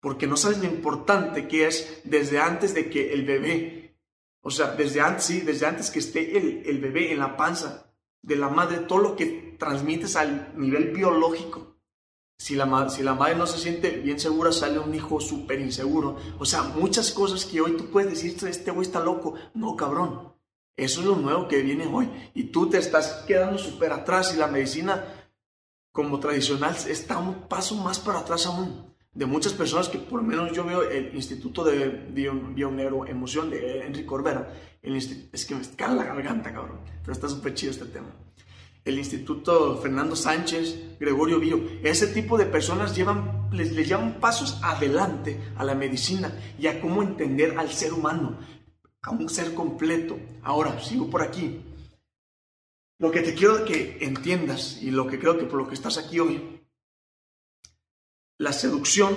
Porque 0.00 0.26
no 0.26 0.36
sabes 0.36 0.58
lo 0.58 0.64
importante 0.64 1.48
que 1.48 1.66
es 1.66 2.00
desde 2.04 2.40
antes 2.40 2.74
de 2.74 2.90
que 2.90 3.12
el 3.12 3.24
bebé, 3.24 3.96
o 4.40 4.50
sea, 4.50 4.72
desde 4.72 5.00
antes, 5.00 5.24
sí, 5.24 5.40
desde 5.40 5.66
antes 5.66 5.90
que 5.90 6.00
esté 6.00 6.36
el, 6.36 6.62
el 6.66 6.78
bebé 6.78 7.12
en 7.12 7.18
la 7.18 7.36
panza 7.36 7.94
de 8.22 8.36
la 8.36 8.48
madre, 8.48 8.78
todo 8.78 8.98
lo 8.98 9.16
que 9.16 9.56
transmites 9.58 10.16
al 10.16 10.52
nivel 10.56 10.92
biológico 10.92 11.73
si 12.36 12.56
la, 12.56 12.88
si 12.90 13.02
la 13.02 13.14
madre 13.14 13.36
no 13.36 13.46
se 13.46 13.58
siente 13.58 13.90
bien 13.90 14.18
segura, 14.18 14.52
sale 14.52 14.78
un 14.78 14.94
hijo 14.94 15.20
súper 15.20 15.60
inseguro. 15.60 16.16
O 16.38 16.44
sea, 16.44 16.62
muchas 16.62 17.12
cosas 17.12 17.44
que 17.44 17.60
hoy 17.60 17.76
tú 17.76 17.90
puedes 17.90 18.10
decir, 18.10 18.36
este 18.48 18.70
güey 18.70 18.86
está 18.86 19.00
loco. 19.00 19.34
No, 19.54 19.76
cabrón. 19.76 20.32
Eso 20.76 21.00
es 21.00 21.06
lo 21.06 21.16
nuevo 21.16 21.46
que 21.46 21.62
viene 21.62 21.86
hoy. 21.86 22.10
Y 22.34 22.44
tú 22.44 22.68
te 22.68 22.78
estás 22.78 23.24
quedando 23.26 23.58
súper 23.58 23.92
atrás 23.92 24.34
y 24.34 24.38
la 24.38 24.48
medicina 24.48 25.04
como 25.92 26.18
tradicional 26.18 26.74
está 26.88 27.18
un 27.18 27.48
paso 27.48 27.76
más 27.76 28.00
para 28.00 28.18
atrás 28.18 28.46
aún. 28.46 28.92
De 29.12 29.26
muchas 29.26 29.52
personas 29.52 29.88
que 29.88 29.98
por 29.98 30.20
lo 30.20 30.26
menos 30.26 30.50
yo 30.52 30.64
veo 30.64 30.82
el 30.82 31.14
Instituto 31.14 31.62
de 31.62 31.88
Bioneuroemoción 31.88 33.48
de 33.50 33.86
Enrique 33.86 34.06
Corbera. 34.06 34.52
El 34.82 34.96
es 34.96 35.46
que 35.46 35.54
me 35.54 35.62
cae 35.76 35.94
la 35.94 36.02
garganta, 36.02 36.52
cabrón. 36.52 36.80
Pero 37.00 37.12
está 37.12 37.28
súper 37.28 37.54
chido 37.54 37.70
este 37.70 37.86
tema 37.86 38.08
el 38.84 38.98
Instituto 38.98 39.78
Fernando 39.78 40.14
Sánchez, 40.14 40.98
Gregorio 41.00 41.40
Bio. 41.40 41.60
Ese 41.82 42.08
tipo 42.08 42.36
de 42.36 42.46
personas 42.46 42.94
llevan, 42.94 43.48
les, 43.50 43.72
les 43.72 43.88
llevan 43.88 44.20
pasos 44.20 44.58
adelante 44.62 45.40
a 45.56 45.64
la 45.64 45.74
medicina 45.74 46.38
y 46.58 46.66
a 46.66 46.80
cómo 46.80 47.02
entender 47.02 47.58
al 47.58 47.70
ser 47.70 47.94
humano, 47.94 48.38
a 49.02 49.10
un 49.10 49.28
ser 49.28 49.54
completo. 49.54 50.18
Ahora, 50.42 50.80
sigo 50.80 51.08
por 51.08 51.22
aquí. 51.22 51.62
Lo 52.98 53.10
que 53.10 53.20
te 53.20 53.34
quiero 53.34 53.64
que 53.64 53.98
entiendas 54.02 54.78
y 54.82 54.90
lo 54.90 55.06
que 55.06 55.18
creo 55.18 55.38
que 55.38 55.46
por 55.46 55.58
lo 55.58 55.68
que 55.68 55.74
estás 55.74 55.98
aquí 55.98 56.20
hoy, 56.20 56.60
la 58.38 58.52
seducción 58.52 59.16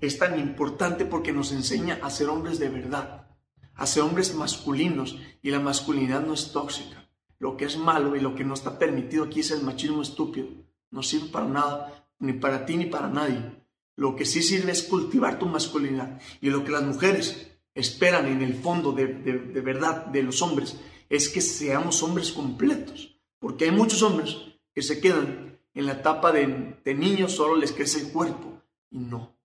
es 0.00 0.18
tan 0.18 0.38
importante 0.38 1.04
porque 1.04 1.32
nos 1.32 1.52
enseña 1.52 1.98
a 2.02 2.10
ser 2.10 2.28
hombres 2.28 2.58
de 2.58 2.68
verdad, 2.68 3.28
a 3.74 3.86
ser 3.86 4.02
hombres 4.02 4.34
masculinos 4.34 5.18
y 5.42 5.50
la 5.50 5.60
masculinidad 5.60 6.24
no 6.24 6.34
es 6.34 6.52
tóxica. 6.52 7.07
Lo 7.38 7.56
que 7.56 7.66
es 7.66 7.76
malo 7.76 8.16
y 8.16 8.20
lo 8.20 8.34
que 8.34 8.44
no 8.44 8.54
está 8.54 8.78
permitido 8.78 9.24
aquí 9.24 9.40
es 9.40 9.50
el 9.50 9.62
machismo 9.62 10.02
estúpido. 10.02 10.48
No 10.90 11.02
sirve 11.02 11.28
para 11.28 11.46
nada, 11.46 12.08
ni 12.18 12.32
para 12.32 12.66
ti 12.66 12.76
ni 12.76 12.86
para 12.86 13.08
nadie. 13.08 13.58
Lo 13.96 14.16
que 14.16 14.24
sí 14.24 14.42
sirve 14.42 14.72
es 14.72 14.82
cultivar 14.82 15.38
tu 15.38 15.46
masculinidad. 15.46 16.20
Y 16.40 16.50
lo 16.50 16.64
que 16.64 16.72
las 16.72 16.82
mujeres 16.82 17.50
esperan 17.74 18.26
en 18.26 18.42
el 18.42 18.54
fondo 18.54 18.92
de, 18.92 19.06
verdad 19.06 20.06
de 20.06 20.22
los 20.22 20.42
hombres 20.42 20.76
es 21.08 21.28
que 21.28 21.40
seamos 21.40 22.02
hombres 22.02 22.32
completos. 22.32 23.20
Porque 23.38 23.66
hay 23.66 23.70
muchos 23.70 24.02
hombres 24.02 24.36
que 24.74 24.82
se 24.82 25.00
quedan 25.00 25.60
en 25.74 25.86
la 25.86 25.92
etapa 25.92 26.32
de, 26.32 26.76
de 26.84 26.94
niños, 26.94 27.32
solo 27.32 27.56
les 27.56 27.72
crece 27.72 28.00
el 28.00 28.12
cuerpo. 28.12 28.62
Y 28.90 28.98
no. 28.98 29.36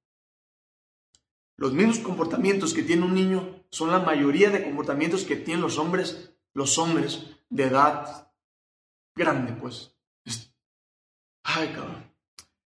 Los 1.58 1.74
mismos 1.74 2.00
comportamientos 2.00 2.74
que 2.74 2.82
tiene 2.82 3.06
un 3.06 3.14
niño 3.14 3.64
son 3.70 3.92
la 3.92 4.00
mayoría 4.00 4.50
de 4.50 4.64
comportamientos 4.64 5.24
que 5.24 5.36
tienen 5.36 5.62
los 5.62 5.78
hombres, 5.78 6.34
los 6.54 6.78
hombres 6.78 7.28
de 7.54 7.66
edad 7.66 8.32
grande, 9.16 9.54
pues. 9.54 9.96
Ay, 11.44 11.70
cabrón. 11.70 12.12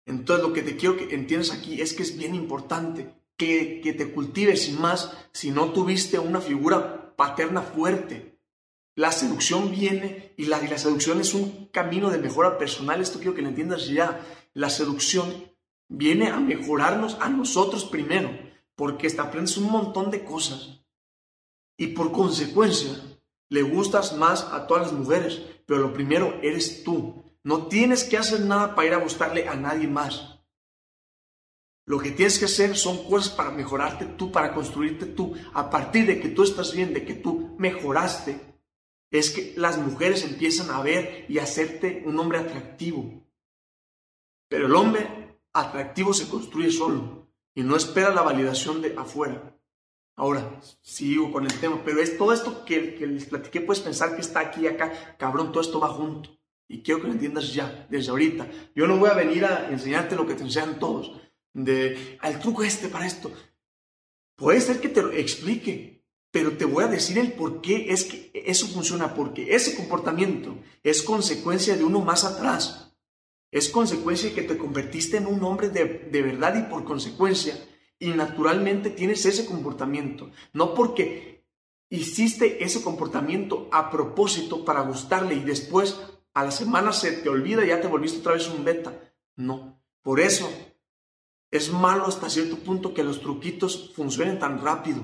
Entonces 0.05 0.47
lo 0.47 0.53
que 0.53 0.61
te 0.61 0.77
quiero 0.77 0.97
que 0.97 1.13
entiendas 1.13 1.51
aquí 1.51 1.81
es 1.81 1.93
que 1.93 2.03
es 2.03 2.17
bien 2.17 2.35
importante 2.35 3.13
que, 3.35 3.81
que 3.81 3.93
te 3.93 4.11
cultives 4.11 4.69
y 4.69 4.73
más 4.73 5.11
si 5.31 5.51
no 5.51 5.71
tuviste 5.71 6.19
una 6.19 6.41
figura 6.41 7.15
paterna 7.15 7.61
fuerte. 7.61 8.39
La 8.95 9.11
seducción 9.11 9.71
viene 9.71 10.33
y 10.37 10.45
la, 10.45 10.63
y 10.63 10.67
la 10.67 10.77
seducción 10.77 11.19
es 11.21 11.33
un 11.33 11.67
camino 11.67 12.09
de 12.09 12.19
mejora 12.19 12.57
personal. 12.57 13.01
Esto 13.01 13.19
quiero 13.19 13.35
que 13.35 13.41
lo 13.41 13.49
entiendas 13.49 13.87
ya. 13.87 14.25
La 14.53 14.69
seducción 14.69 15.51
viene 15.87 16.29
a 16.29 16.39
mejorarnos 16.39 17.17
a 17.19 17.29
nosotros 17.29 17.85
primero, 17.85 18.31
porque 18.75 19.09
te 19.09 19.21
aprendes 19.21 19.57
un 19.57 19.71
montón 19.71 20.11
de 20.11 20.23
cosas. 20.23 20.81
Y 21.77 21.87
por 21.87 22.11
consecuencia, 22.11 23.16
le 23.49 23.61
gustas 23.61 24.15
más 24.15 24.43
a 24.51 24.67
todas 24.67 24.83
las 24.83 24.93
mujeres, 24.93 25.41
pero 25.65 25.81
lo 25.81 25.93
primero 25.93 26.39
eres 26.41 26.83
tú. 26.83 27.23
No 27.43 27.67
tienes 27.67 28.03
que 28.03 28.17
hacer 28.17 28.41
nada 28.41 28.75
para 28.75 28.87
ir 28.87 28.93
a 28.93 29.03
gustarle 29.03 29.47
a 29.47 29.55
nadie 29.55 29.87
más. 29.87 30.37
Lo 31.85 31.99
que 31.99 32.11
tienes 32.11 32.37
que 32.37 32.45
hacer 32.45 32.75
son 32.75 33.05
cosas 33.05 33.29
para 33.29 33.51
mejorarte 33.51 34.05
tú, 34.05 34.29
para 34.29 34.53
construirte 34.53 35.05
tú. 35.05 35.35
A 35.53 35.69
partir 35.69 36.05
de 36.05 36.19
que 36.19 36.27
tú 36.29 36.43
estás 36.43 36.73
bien, 36.73 36.93
de 36.93 37.05
que 37.05 37.13
tú 37.13 37.55
mejoraste, 37.57 38.57
es 39.09 39.31
que 39.31 39.53
las 39.55 39.77
mujeres 39.77 40.25
empiezan 40.25 40.69
a 40.69 40.81
ver 40.81 41.25
y 41.29 41.39
a 41.39 41.43
hacerte 41.43 42.03
un 42.05 42.19
hombre 42.19 42.39
atractivo. 42.39 43.25
Pero 44.49 44.67
el 44.67 44.75
hombre 44.75 45.39
atractivo 45.53 46.13
se 46.13 46.27
construye 46.27 46.71
solo 46.71 47.29
y 47.55 47.63
no 47.63 47.77
espera 47.77 48.13
la 48.13 48.21
validación 48.21 48.81
de 48.81 48.93
afuera. 48.97 49.56
Ahora, 50.19 50.59
sigo 50.81 51.31
con 51.31 51.45
el 51.45 51.59
tema, 51.59 51.83
pero 51.85 52.01
es 52.01 52.17
todo 52.17 52.33
esto 52.33 52.65
que, 52.65 52.97
les 52.99 53.25
platiqué, 53.25 53.61
puedes 53.61 53.83
pensar 53.83 54.15
que 54.15 54.21
está 54.21 54.39
aquí 54.39 54.61
y 54.61 54.67
acá, 54.67 55.15
cabrón, 55.19 55.51
todo 55.51 55.61
esto 55.61 55.79
va 55.79 55.89
junto. 55.89 56.31
Y 56.67 56.81
quiero 56.81 56.99
que 56.99 57.07
lo 57.07 57.13
entiendas 57.13 57.53
ya, 57.53 57.85
desde 57.91 58.09
ahorita. 58.09 58.49
Yo 58.75 58.87
no 58.87 58.97
voy 58.97 59.11
a 59.11 59.13
venir 59.13 59.45
a 59.45 59.69
enseñarte 59.69 60.15
lo 60.15 60.25
que 60.25 60.33
te 60.33 60.41
enseñan 60.41 60.79
todos, 60.79 61.11
de, 61.53 62.17
al 62.19 62.39
truco 62.39 62.63
este 62.63 62.87
para 62.87 63.05
esto. 63.05 63.31
Puede 64.35 64.59
ser 64.59 64.81
que 64.81 64.89
te 64.89 65.03
lo 65.03 65.11
explique, 65.11 66.03
pero 66.31 66.57
te 66.57 66.65
voy 66.65 66.83
a 66.83 66.87
decir 66.87 67.19
el 67.19 67.33
por 67.33 67.61
qué 67.61 67.91
es 67.91 68.05
que 68.05 68.31
eso 68.33 68.67
funciona, 68.67 69.13
porque 69.13 69.53
ese 69.53 69.75
comportamiento 69.75 70.57
es 70.81 71.03
consecuencia 71.03 71.77
de 71.77 71.83
uno 71.83 72.01
más 72.01 72.25
atrás. 72.25 72.91
Es 73.51 73.69
consecuencia 73.69 74.29
de 74.29 74.35
que 74.35 74.41
te 74.41 74.57
convertiste 74.57 75.17
en 75.17 75.27
un 75.27 75.43
hombre 75.43 75.69
de, 75.69 76.09
de 76.11 76.21
verdad 76.23 76.57
y 76.57 76.69
por 76.71 76.83
consecuencia 76.83 77.55
y 77.99 78.09
naturalmente 78.09 78.89
tienes 78.89 79.25
ese 79.25 79.45
comportamiento. 79.45 80.31
No 80.53 80.73
porque 80.73 81.45
hiciste 81.89 82.63
ese 82.63 82.81
comportamiento 82.81 83.69
a 83.71 83.89
propósito 83.89 84.65
para 84.65 84.81
gustarle 84.81 85.35
y 85.35 85.39
después 85.39 85.99
a 86.33 86.43
la 86.43 86.51
semana 86.51 86.91
se 86.91 87.11
te 87.13 87.29
olvida 87.29 87.65
y 87.65 87.69
ya 87.69 87.81
te 87.81 87.87
volviste 87.87 88.19
otra 88.19 88.33
vez 88.33 88.47
un 88.49 88.63
beta. 88.63 89.13
No. 89.35 89.81
Por 90.03 90.19
eso 90.19 90.49
es 91.51 91.71
malo 91.71 92.05
hasta 92.05 92.29
cierto 92.29 92.57
punto 92.57 92.93
que 92.93 93.03
los 93.03 93.21
truquitos 93.21 93.93
funcionen 93.95 94.37
tan 94.39 94.61
rápido. 94.61 95.01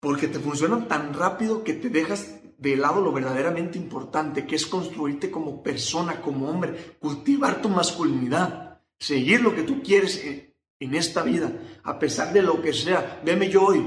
Porque 0.00 0.28
te 0.28 0.38
funcionan 0.38 0.88
tan 0.88 1.14
rápido 1.14 1.64
que 1.64 1.74
te 1.74 1.90
dejas 1.90 2.40
de 2.58 2.76
lado 2.76 3.02
lo 3.02 3.12
verdaderamente 3.12 3.76
importante, 3.76 4.46
que 4.46 4.56
es 4.56 4.66
construirte 4.66 5.30
como 5.30 5.62
persona, 5.62 6.22
como 6.22 6.48
hombre, 6.48 6.96
cultivar 6.98 7.60
tu 7.60 7.68
masculinidad 7.68 8.65
seguir 8.98 9.40
lo 9.40 9.54
que 9.54 9.62
tú 9.62 9.82
quieres 9.82 10.22
en, 10.24 10.94
esta 10.94 11.22
vida, 11.22 11.52
a 11.82 11.98
pesar 11.98 12.32
de 12.32 12.42
lo 12.42 12.60
que 12.60 12.72
sea. 12.72 13.20
Veme 13.24 13.48
yo 13.48 13.64
hoy, 13.64 13.82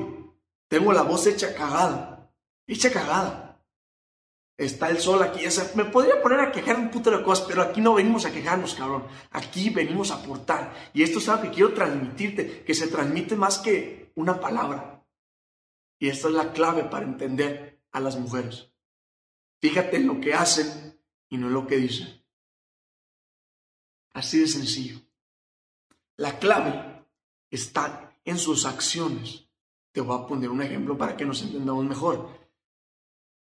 tengo 0.68 0.92
la 0.92 1.04
voz 1.04 1.28
hecha 1.28 1.54
cagada, 1.54 2.32
hecha 2.68 2.92
cagada. 2.92 3.46
Está 4.58 4.90
el 4.90 5.00
sol 5.00 5.24
aquí, 5.24 5.42
me 5.76 5.86
podría 5.86 6.22
poner 6.22 6.42
a 6.42 6.52
quejar 6.52 6.76
un 6.76 6.92
puto 6.92 7.10
de 7.12 7.24
cosas, 7.24 7.46
pero 7.48 7.62
aquí 7.62 7.80
no 7.80 7.94
venimos 7.94 8.26
a 8.26 8.32
quejarnos, 8.32 8.76
cabrón. 8.76 9.06
Aquí 9.32 9.70
venimos 9.70 10.12
a 10.12 10.16
aportar. 10.16 10.74
Y 10.94 11.04
esto 11.04 11.20
es 11.20 11.30
algo 11.30 11.44
que 11.44 11.52
quiero 11.52 11.74
transmitirte, 11.74 12.64
que 12.64 12.74
se 12.74 12.88
transmite 12.88 13.38
más 13.38 13.60
que 13.60 14.12
una 14.16 14.42
palabra. 14.42 15.06
Y 15.98 16.10
esta 16.10 16.28
es 16.28 16.34
la 16.34 16.52
clave 16.52 16.84
para 16.84 17.06
entender 17.06 17.82
a 17.92 18.02
las 18.02 18.18
mujeres. 18.18 18.72
Fíjate 19.62 19.98
en 19.98 20.08
lo 20.08 20.20
que 20.20 20.34
hacen 20.34 21.00
y 21.30 21.38
no 21.38 21.48
en 21.48 21.54
lo 21.54 21.68
que 21.68 21.78
dicen. 21.78 22.19
Así 24.14 24.40
de 24.40 24.48
sencillo. 24.48 25.00
La 26.18 26.40
clave 26.40 27.06
está 27.50 28.14
en 28.26 28.38
sus 28.38 28.66
acciones. 28.66 29.48
Te 29.92 30.02
voy 30.02 30.18
a 30.18 30.28
poner 30.28 30.50
un 30.50 30.62
ejemplo 30.62 30.98
para 30.98 31.16
que 31.16 31.26
nos 31.26 31.42
entendamos 31.42 31.86
mejor. 31.86 32.30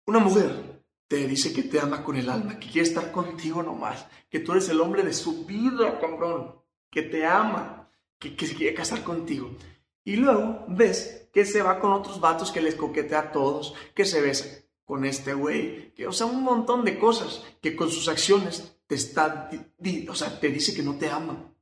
Una 0.06 0.20
mujer 0.20 0.84
te 1.08 1.28
dice 1.28 1.54
que 1.54 1.64
te 1.64 1.80
ama 1.80 2.04
con 2.04 2.16
el 2.16 2.30
alma, 2.30 2.60
que 2.60 2.70
quiere 2.70 2.88
estar 2.88 3.12
contigo 3.12 3.64
nomás, 3.64 4.06
que 4.30 4.40
tú 4.40 4.52
eres 4.52 4.70
el 4.70 4.80
hombre 4.80 5.04
de 5.04 5.14
su 5.14 5.46
vida, 5.46 6.00
cabrón, 6.00 6.56
que 6.90 7.02
te 7.02 7.26
ama, 7.26 7.90
que, 8.20 8.36
se 8.46 8.56
quiere 8.56 8.76
casar 8.76 9.04
contigo. 9.04 9.52
Y 10.04 10.18
luego 10.18 10.66
ves 10.68 11.30
que 11.34 11.46
se 11.46 11.62
va 11.62 11.80
con 11.80 11.92
otros 11.92 12.20
vatos 12.20 12.52
que 12.52 12.62
les 12.62 12.76
coquetea 12.76 13.20
a 13.20 13.32
todos, 13.32 13.74
que 13.96 14.06
se 14.06 14.22
besa 14.22 14.46
con 14.86 15.06
este 15.06 15.34
güey, 15.34 15.94
que, 15.94 16.08
o 16.08 16.12
sea, 16.12 16.28
un 16.28 16.44
montón 16.44 16.84
de 16.86 16.98
cosas 16.98 17.44
que 17.62 17.76
con 17.76 17.92
sus 17.92 18.08
acciones 18.08 18.76
te 18.90 18.96
está, 18.96 19.52
o 20.10 20.16
sea, 20.16 20.40
te 20.40 20.50
dice 20.50 20.74
que 20.74 20.82
no 20.82 20.98
te 20.98 21.12
ama. 21.12 21.54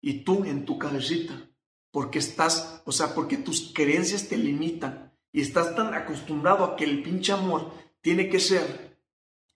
Y 0.00 0.24
tú 0.24 0.44
en 0.44 0.64
tu 0.64 0.80
cabecita, 0.80 1.48
porque 1.92 2.18
estás, 2.18 2.82
o 2.84 2.90
sea, 2.90 3.14
porque 3.14 3.36
tus 3.36 3.72
creencias 3.72 4.28
te 4.28 4.36
limitan 4.36 5.16
y 5.30 5.42
estás 5.42 5.76
tan 5.76 5.94
acostumbrado 5.94 6.64
a 6.64 6.74
que 6.74 6.84
el 6.84 7.04
pinche 7.04 7.30
amor 7.30 7.72
tiene 8.00 8.28
que 8.28 8.40
ser, 8.40 8.98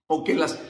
o 0.06 0.22
que 0.22 0.34
las, 0.34 0.60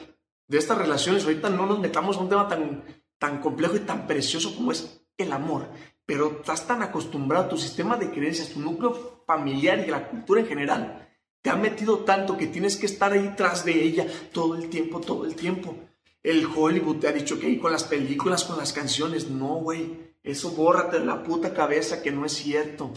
de 0.47 0.57
estas 0.57 0.79
relaciones, 0.79 1.25
ahorita 1.25 1.51
no 1.51 1.67
nos 1.67 1.77
metamos 1.77 2.17
a 2.17 2.21
un 2.21 2.29
tema 2.29 2.47
tan, 2.47 2.83
tan 3.19 3.39
complejo 3.39 3.75
y 3.75 3.81
tan 3.81 4.07
precioso 4.07 4.55
como 4.55 4.71
es 4.71 5.05
el 5.19 5.31
amor, 5.31 5.69
pero 6.07 6.37
estás 6.39 6.65
tan 6.65 6.81
acostumbrado, 6.81 7.49
tu 7.49 7.57
sistema 7.59 7.97
de 7.97 8.09
creencias, 8.09 8.49
tu 8.49 8.59
núcleo 8.61 9.23
familiar 9.27 9.77
y 9.85 9.91
la 9.91 10.09
cultura 10.09 10.41
en 10.41 10.47
general, 10.47 11.07
te 11.43 11.51
ha 11.51 11.55
metido 11.55 11.99
tanto 11.99 12.35
que 12.35 12.47
tienes 12.47 12.77
que 12.77 12.87
estar 12.87 13.13
ahí 13.13 13.35
tras 13.37 13.63
de 13.63 13.83
ella 13.83 14.07
todo 14.33 14.55
el 14.55 14.71
tiempo, 14.71 14.99
todo 14.99 15.25
el 15.25 15.35
tiempo. 15.35 15.77
El 16.25 16.47
Hollywood 16.47 16.97
te 16.97 17.07
ha 17.07 17.11
dicho 17.11 17.39
que 17.39 17.59
con 17.59 17.71
las 17.71 17.83
películas, 17.83 18.45
con 18.45 18.57
las 18.57 18.73
canciones, 18.73 19.29
no, 19.29 19.57
güey. 19.57 20.15
Eso 20.23 20.49
bórrate 20.53 20.97
de 20.97 21.05
la 21.05 21.21
puta 21.21 21.53
cabeza 21.53 22.01
que 22.01 22.11
no 22.11 22.25
es 22.25 22.31
cierto. 22.31 22.91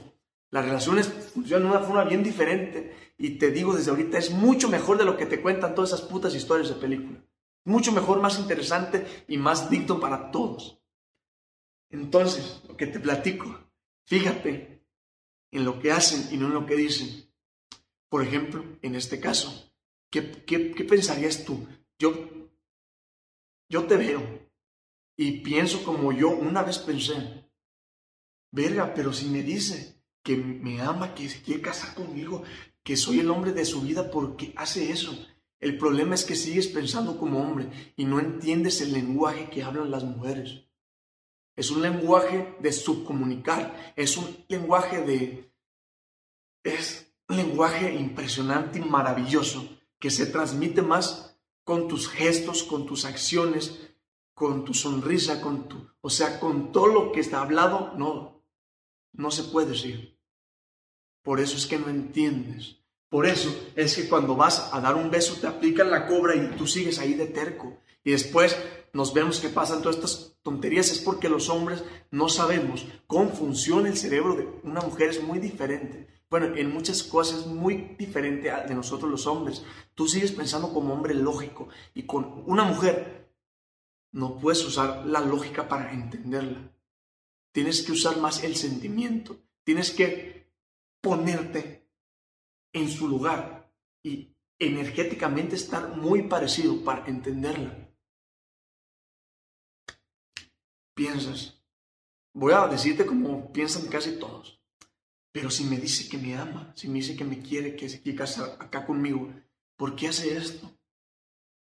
Las 0.51 0.65
relaciones 0.65 1.09
funcionan 1.35 1.71
de 1.71 1.77
una 1.77 1.87
forma 1.87 2.05
bien 2.05 2.23
diferente. 2.23 3.13
Y 3.19 3.33
te 3.33 3.51
digo 3.51 3.75
desde 3.75 3.91
ahorita, 3.91 4.17
es 4.17 4.31
mucho 4.31 4.71
mejor 4.71 4.97
de 4.97 5.05
lo 5.05 5.19
que 5.19 5.27
te 5.27 5.43
cuentan 5.43 5.75
todas 5.75 5.93
esas 5.93 6.07
putas 6.09 6.35
historias 6.35 6.71
de 6.71 6.77
película. 6.77 7.23
Mucho 7.65 7.93
mejor, 7.93 8.19
más 8.23 8.39
interesante 8.39 9.05
y 9.29 9.37
más 9.37 9.69
digno 9.69 10.01
para 10.01 10.31
todos. 10.31 10.81
Entonces, 11.91 12.63
lo 12.67 12.79
que 12.79 12.87
te 12.87 12.99
platico, 12.99 13.61
fíjate 14.07 14.87
en 15.51 15.67
lo 15.67 15.79
que 15.81 15.93
hacen 15.93 16.35
y 16.35 16.39
no 16.39 16.47
en 16.47 16.55
lo 16.55 16.65
que 16.65 16.77
dicen. 16.77 17.31
Por 18.09 18.23
ejemplo, 18.23 18.65
en 18.81 18.95
este 18.95 19.21
caso, 19.21 19.71
¿qué, 20.09 20.31
qué, 20.47 20.73
qué 20.73 20.85
pensarías 20.85 21.45
tú? 21.45 21.67
Yo 21.99 22.38
yo 23.69 23.87
te 23.87 23.97
veo 23.97 24.49
y 25.17 25.41
pienso 25.41 25.83
como 25.85 26.13
yo 26.13 26.31
una 26.31 26.63
vez 26.63 26.79
pensé, 26.79 27.51
verga, 28.53 28.95
pero 28.95 29.13
si 29.13 29.27
me 29.27 29.43
dice 29.43 30.03
que 30.23 30.37
me 30.37 30.81
ama, 30.81 31.15
que 31.15 31.29
se 31.29 31.43
quiere 31.43 31.63
casar 31.63 31.95
conmigo, 31.95 32.43
que 32.83 32.97
soy 32.97 33.21
el 33.21 33.31
hombre 33.31 33.53
de 33.53 33.65
su 33.65 33.83
vida, 33.83 34.11
¿por 34.11 34.37
qué 34.37 34.53
hace 34.57 34.91
eso? 34.91 35.17
El 35.61 35.77
problema 35.77 36.15
es 36.15 36.25
que 36.25 36.37
sigues 36.37 36.69
pensando 36.69 37.19
como 37.19 37.41
hombre 37.41 37.93
y 37.97 38.05
no 38.05 38.21
entiendes 38.21 38.81
el 38.81 38.93
lenguaje 38.93 39.51
que 39.51 39.63
hablan 39.63 39.91
las 39.91 40.05
mujeres. 40.05 40.65
Es 41.57 41.73
un 41.73 41.83
lenguaje 41.83 42.55
de 42.61 42.73
subcomunicar, 42.73 43.93
es 43.97 44.17
un 44.17 44.45
lenguaje 44.49 45.03
de... 45.03 45.53
es 46.63 47.13
un 47.29 47.37
lenguaje 47.37 47.93
impresionante 47.93 48.79
y 48.79 48.83
maravilloso 48.83 49.69
que 49.99 50.11
se 50.11 50.27
transmite 50.27 50.83
más 50.83 51.38
con 51.69 51.87
tus 51.87 52.09
gestos, 52.09 52.63
con 52.63 52.87
tus 52.87 53.05
acciones, 53.05 53.79
con 54.33 54.65
tu 54.65 54.73
sonrisa, 54.73 55.43
con 55.43 55.69
tu, 55.69 55.77
o 56.01 56.09
sea, 56.09 56.41
con 56.41 56.73
todo 56.73 56.87
lo 56.87 57.13
que 57.13 57.21
está 57.21 57.43
hablado, 57.43 57.93
no, 57.99 58.43
no 59.13 59.31
se 59.31 59.45
puede 59.45 59.73
decir. 59.73 60.19
Por 61.23 61.41
eso 61.41 61.59
es 61.59 61.67
que 61.67 61.79
no 61.79 61.91
entiendes. 61.91 62.79
Por 63.11 63.27
eso 63.27 63.55
es 63.77 63.95
que 63.95 64.09
cuando 64.09 64.35
vas 64.35 64.71
a 64.73 64.81
dar 64.81 64.95
un 64.95 65.11
beso 65.11 65.37
te 65.39 65.47
aplican 65.47 65.91
la 65.91 66.07
cobra 66.07 66.35
y 66.35 66.57
tú 66.57 66.67
sigues 66.67 66.99
ahí 67.01 67.13
de 67.13 67.27
terco. 67.27 67.77
Y 68.03 68.13
después 68.13 68.57
nos 68.95 69.13
vemos 69.13 69.39
que 69.39 69.51
pasan 69.51 69.83
todas 69.83 69.97
estas 69.97 70.39
tonterías 70.43 70.91
es 70.91 71.01
porque 71.01 71.29
los 71.29 71.51
hombres 71.51 71.85
no 72.11 72.31
sabemos 72.31 72.87
cómo 73.07 73.29
funciona 73.29 73.91
el 73.91 73.99
cerebro 73.99 74.37
de 74.37 74.49
una 74.63 74.81
mujer, 74.81 75.11
es 75.11 75.23
muy 75.23 75.39
diferente. 75.39 76.07
Bueno, 76.31 76.55
en 76.57 76.73
muchas 76.73 77.03
cosas 77.03 77.47
muy 77.47 77.97
diferente 77.99 78.51
de 78.51 78.75
nosotros 78.75 79.11
los 79.11 79.27
hombres. 79.27 79.65
Tú 79.95 80.07
sigues 80.07 80.33
pensando 80.33 80.73
como 80.73 80.93
hombre 80.93 81.15
lógico 81.15 81.69
y 81.95 82.03
con 82.03 82.45
una 82.47 82.65
mujer 82.65 83.33
no 84.13 84.39
puedes 84.39 84.65
usar 84.65 85.07
la 85.07 85.21
lógica 85.21 85.69
para 85.69 85.93
entenderla. 85.93 86.71
Tienes 87.53 87.83
que 87.83 87.93
usar 87.93 88.19
más 88.19 88.45
el 88.45 88.57
sentimiento. 88.57 89.39
Tienes 89.65 89.91
que 89.91 90.53
ponerte 91.01 91.89
en 92.73 92.89
su 92.89 93.09
lugar 93.09 93.73
y 94.03 94.37
energéticamente 94.59 95.57
estar 95.57 95.97
muy 95.97 96.23
parecido 96.23 96.83
para 96.85 97.07
entenderla. 97.07 97.89
Piensas, 100.95 101.63
voy 102.35 102.53
a 102.53 102.67
decirte 102.67 103.07
como 103.07 103.53
piensan 103.53 103.87
casi 103.87 104.19
todos, 104.19 104.58
pero 105.33 105.51
si 105.51 105.65
me 105.65 105.79
dice 105.79 106.09
que 106.09 106.19
me 106.19 106.37
ama, 106.37 106.73
si 106.75 106.89
me 106.89 106.95
dice 106.95 107.17
que 107.17 107.25
me 107.25 107.41
quiere, 107.41 107.77
que 107.77 107.89
se 107.89 108.01
quiere 108.01 108.19
casar 108.19 108.57
acá 108.59 108.87
conmigo, 108.87 109.31
¿por 109.77 109.95
qué 109.95 110.09
hace 110.09 110.37
esto? 110.37 110.73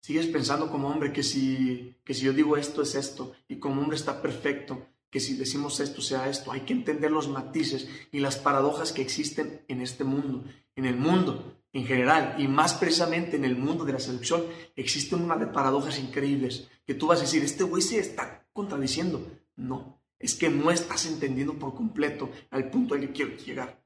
Sigues 0.03 0.27
pensando 0.27 0.71
como 0.71 0.89
hombre 0.89 1.13
que 1.13 1.23
si, 1.23 1.97
que 2.05 2.15
si 2.15 2.25
yo 2.25 2.33
digo 2.33 2.57
esto 2.57 2.83
es 2.83 2.95
esto 2.95 3.33
y 3.49 3.57
como 3.57 3.83
hombre 3.83 3.97
está 3.97 4.23
perfecto, 4.23 4.87
que 5.11 5.21
si 5.21 5.37
decimos 5.37 5.81
esto 5.81 6.01
sea 6.01 6.29
esto. 6.29 6.53
Hay 6.53 6.61
que 6.61 6.73
entender 6.73 7.11
los 7.11 7.29
matices 7.29 7.89
y 8.13 8.21
las 8.21 8.37
paradojas 8.37 8.93
que 8.93 9.03
existen 9.03 9.63
en 9.69 9.81
este 9.83 10.05
mundo, 10.05 10.45
en 10.77 10.87
el 10.87 10.97
mundo 10.97 11.57
en 11.73 11.87
general 11.87 12.35
y 12.39 12.49
más 12.49 12.75
precisamente 12.75 13.37
en 13.37 13.45
el 13.45 13.57
mundo 13.57 13.85
de 13.85 13.93
la 13.93 14.01
seducción, 14.01 14.45
existen 14.75 15.23
una 15.23 15.37
de 15.37 15.47
paradojas 15.47 15.99
increíbles 15.99 16.69
que 16.87 16.95
tú 16.95 17.09
vas 17.09 17.19
a 17.19 17.23
decir, 17.23 17.45
este 17.45 17.65
güey 17.65 17.83
se 17.83 17.99
está 17.99 18.49
contradiciendo. 18.53 19.25
No, 19.57 20.00
es 20.21 20.35
que 20.35 20.51
no 20.51 20.71
estás 20.71 21.07
entendiendo 21.07 21.55
por 21.59 21.75
completo 21.75 22.31
al 22.51 22.71
punto 22.71 22.95
al 22.95 23.01
que 23.01 23.13
quiero 23.13 23.37
llegar. 23.37 23.83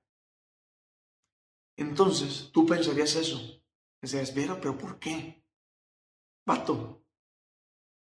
Entonces, 1.77 2.51
tú 2.53 2.67
pensarías 2.67 3.15
eso. 3.15 3.63
Pensarías, 4.01 4.33
pero, 4.33 4.61
pero 4.61 4.77
¿por 4.77 4.99
qué? 4.99 5.43
Pato. 6.45 7.03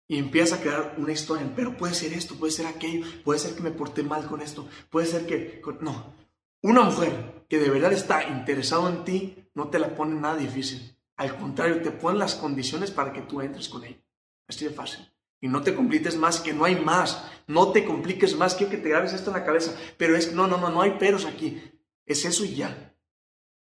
Y 0.08 0.18
empiezas 0.18 0.58
a 0.58 0.62
crear 0.62 0.94
una 0.98 1.12
historia, 1.12 1.50
pero 1.54 1.76
puede 1.76 1.94
ser 1.94 2.12
esto, 2.12 2.34
puede 2.34 2.52
ser 2.52 2.66
aquello, 2.66 3.06
puede 3.22 3.38
ser 3.38 3.54
que 3.54 3.62
me 3.62 3.70
porté 3.70 4.02
mal 4.02 4.26
con 4.26 4.42
esto, 4.42 4.68
puede 4.90 5.06
ser 5.06 5.26
que... 5.26 5.62
No, 5.80 6.14
una 6.62 6.82
mujer 6.82 7.46
que 7.48 7.58
de 7.58 7.70
verdad 7.70 7.92
está 7.92 8.24
interesado 8.28 8.88
en 8.88 9.04
ti 9.04 9.48
no 9.54 9.68
te 9.68 9.78
la 9.78 9.94
pone 9.94 10.20
nada 10.20 10.36
difícil. 10.36 10.98
Al 11.16 11.36
contrario, 11.38 11.82
te 11.82 11.90
pone 11.90 12.18
las 12.18 12.34
condiciones 12.34 12.90
para 12.90 13.12
que 13.12 13.22
tú 13.22 13.40
entres 13.40 13.68
con 13.68 13.84
ella. 13.84 14.02
Así 14.48 14.64
de 14.64 14.70
fácil. 14.70 15.06
Y 15.42 15.48
no 15.48 15.62
te 15.62 15.74
compliques 15.74 16.16
más, 16.16 16.40
que 16.40 16.54
no 16.54 16.64
hay 16.64 16.76
más. 16.76 17.28
No 17.46 17.72
te 17.72 17.84
compliques 17.84 18.34
más. 18.36 18.54
Quiero 18.54 18.70
que 18.70 18.78
te 18.78 18.88
grabes 18.88 19.12
esto 19.12 19.30
en 19.30 19.36
la 19.36 19.44
cabeza. 19.44 19.76
Pero 19.98 20.16
es, 20.16 20.32
no, 20.32 20.46
no, 20.46 20.56
no, 20.56 20.70
no 20.70 20.80
hay 20.80 20.92
peros 20.92 21.26
aquí. 21.26 21.60
Es 22.06 22.24
eso 22.24 22.44
y 22.46 22.54
ya. 22.54 22.96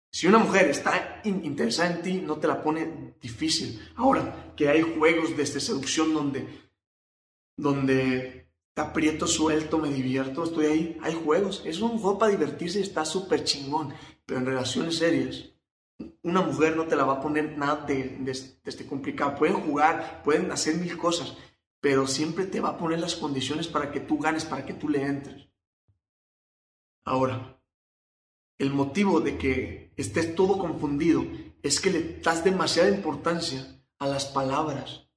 Si 0.09 0.25
una 0.25 0.39
mujer 0.39 0.69
está 0.69 1.21
interesada 1.25 1.91
en 1.91 2.01
ti, 2.01 2.13
no 2.25 2.37
te 2.37 2.47
la 2.47 2.63
pone 2.63 3.15
difícil. 3.21 3.79
Ahora, 3.97 4.53
que 4.55 4.69
hay 4.69 4.81
juegos 4.81 5.35
de 5.35 5.45
seducción 5.45 6.13
donde, 6.13 6.47
donde 7.57 8.49
aprieto 8.75 9.27
suelto, 9.27 9.77
me 9.77 9.89
divierto, 9.89 10.45
estoy 10.45 10.65
ahí. 10.67 10.97
Hay 11.03 11.21
juegos. 11.21 11.63
Es 11.65 11.81
un 11.81 11.99
juego 11.99 12.17
para 12.17 12.31
divertirse 12.31 12.79
está 12.79 13.03
súper 13.03 13.43
chingón. 13.43 13.93
Pero 14.25 14.39
en 14.39 14.45
relaciones 14.45 14.97
serias, 14.97 15.51
una 16.23 16.41
mujer 16.41 16.75
no 16.75 16.85
te 16.85 16.95
la 16.95 17.05
va 17.05 17.13
a 17.13 17.21
poner 17.21 17.57
nada 17.57 17.85
de, 17.85 18.21
este 18.65 18.85
complicado. 18.85 19.35
Pueden 19.35 19.61
jugar, 19.61 20.21
pueden 20.23 20.51
hacer 20.51 20.75
mil 20.75 20.97
cosas, 20.97 21.35
pero 21.87 22.05
siempre 22.05 22.45
te 22.45 22.59
va 22.59 22.71
a 22.71 22.77
poner 22.77 22.99
las 22.99 23.15
condiciones 23.15 23.69
para 23.69 23.93
que 23.93 24.01
tú 24.01 24.17
ganes, 24.19 24.43
para 24.43 24.65
que 24.65 24.73
tú 24.73 24.89
le 24.89 25.03
entres. 25.03 25.47
Ahora, 27.05 27.61
el 28.57 28.73
motivo 28.73 29.21
de 29.21 29.37
que 29.37 29.93
estés 29.95 30.35
todo 30.35 30.57
confundido 30.57 31.23
es 31.63 31.79
que 31.79 31.89
le 31.89 32.19
das 32.19 32.43
demasiada 32.43 32.89
importancia 32.89 33.81
a 33.99 34.07
las 34.07 34.25
palabras. 34.25 35.07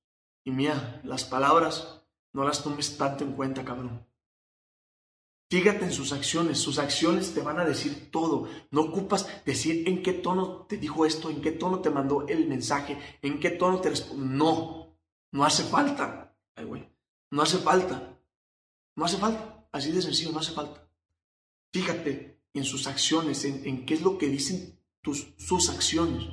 Y 0.44 0.52
mía, 0.52 1.00
las 1.02 1.24
palabras 1.24 2.04
no 2.32 2.44
las 2.44 2.62
tomes 2.62 2.96
tanto 2.96 3.24
en 3.24 3.32
cuenta, 3.32 3.64
cabrón. 3.64 4.06
Fíjate 5.50 5.86
en 5.86 5.92
sus 5.92 6.12
acciones, 6.12 6.60
sus 6.60 6.78
acciones 6.78 7.34
te 7.34 7.42
van 7.42 7.58
a 7.58 7.64
decir 7.64 8.12
todo. 8.12 8.48
No 8.70 8.82
ocupas 8.82 9.26
decir 9.44 9.88
en 9.88 10.04
qué 10.04 10.12
tono 10.12 10.66
te 10.68 10.76
dijo 10.76 11.04
esto, 11.04 11.30
en 11.30 11.42
qué 11.42 11.50
tono 11.50 11.80
te 11.80 11.90
mandó 11.90 12.28
el 12.28 12.46
mensaje, 12.46 12.96
en 13.22 13.40
qué 13.40 13.50
tono 13.50 13.80
te 13.80 13.90
respondió. 13.90 14.24
No, 14.24 14.96
no 15.32 15.44
hace 15.44 15.64
falta. 15.64 16.29
No 17.30 17.42
hace 17.42 17.58
falta. 17.58 18.18
No 18.96 19.04
hace 19.04 19.16
falta. 19.16 19.68
Así 19.72 19.92
de 19.92 20.02
sencillo, 20.02 20.32
no 20.32 20.40
hace 20.40 20.52
falta. 20.52 20.86
Fíjate 21.72 22.40
en 22.52 22.64
sus 22.64 22.86
acciones, 22.86 23.44
en, 23.44 23.86
qué 23.86 23.94
es 23.94 24.02
lo 24.02 24.18
que 24.18 24.28
dicen 24.28 24.78
tus, 25.00 25.28
sus 25.38 25.70
acciones. 25.70 26.24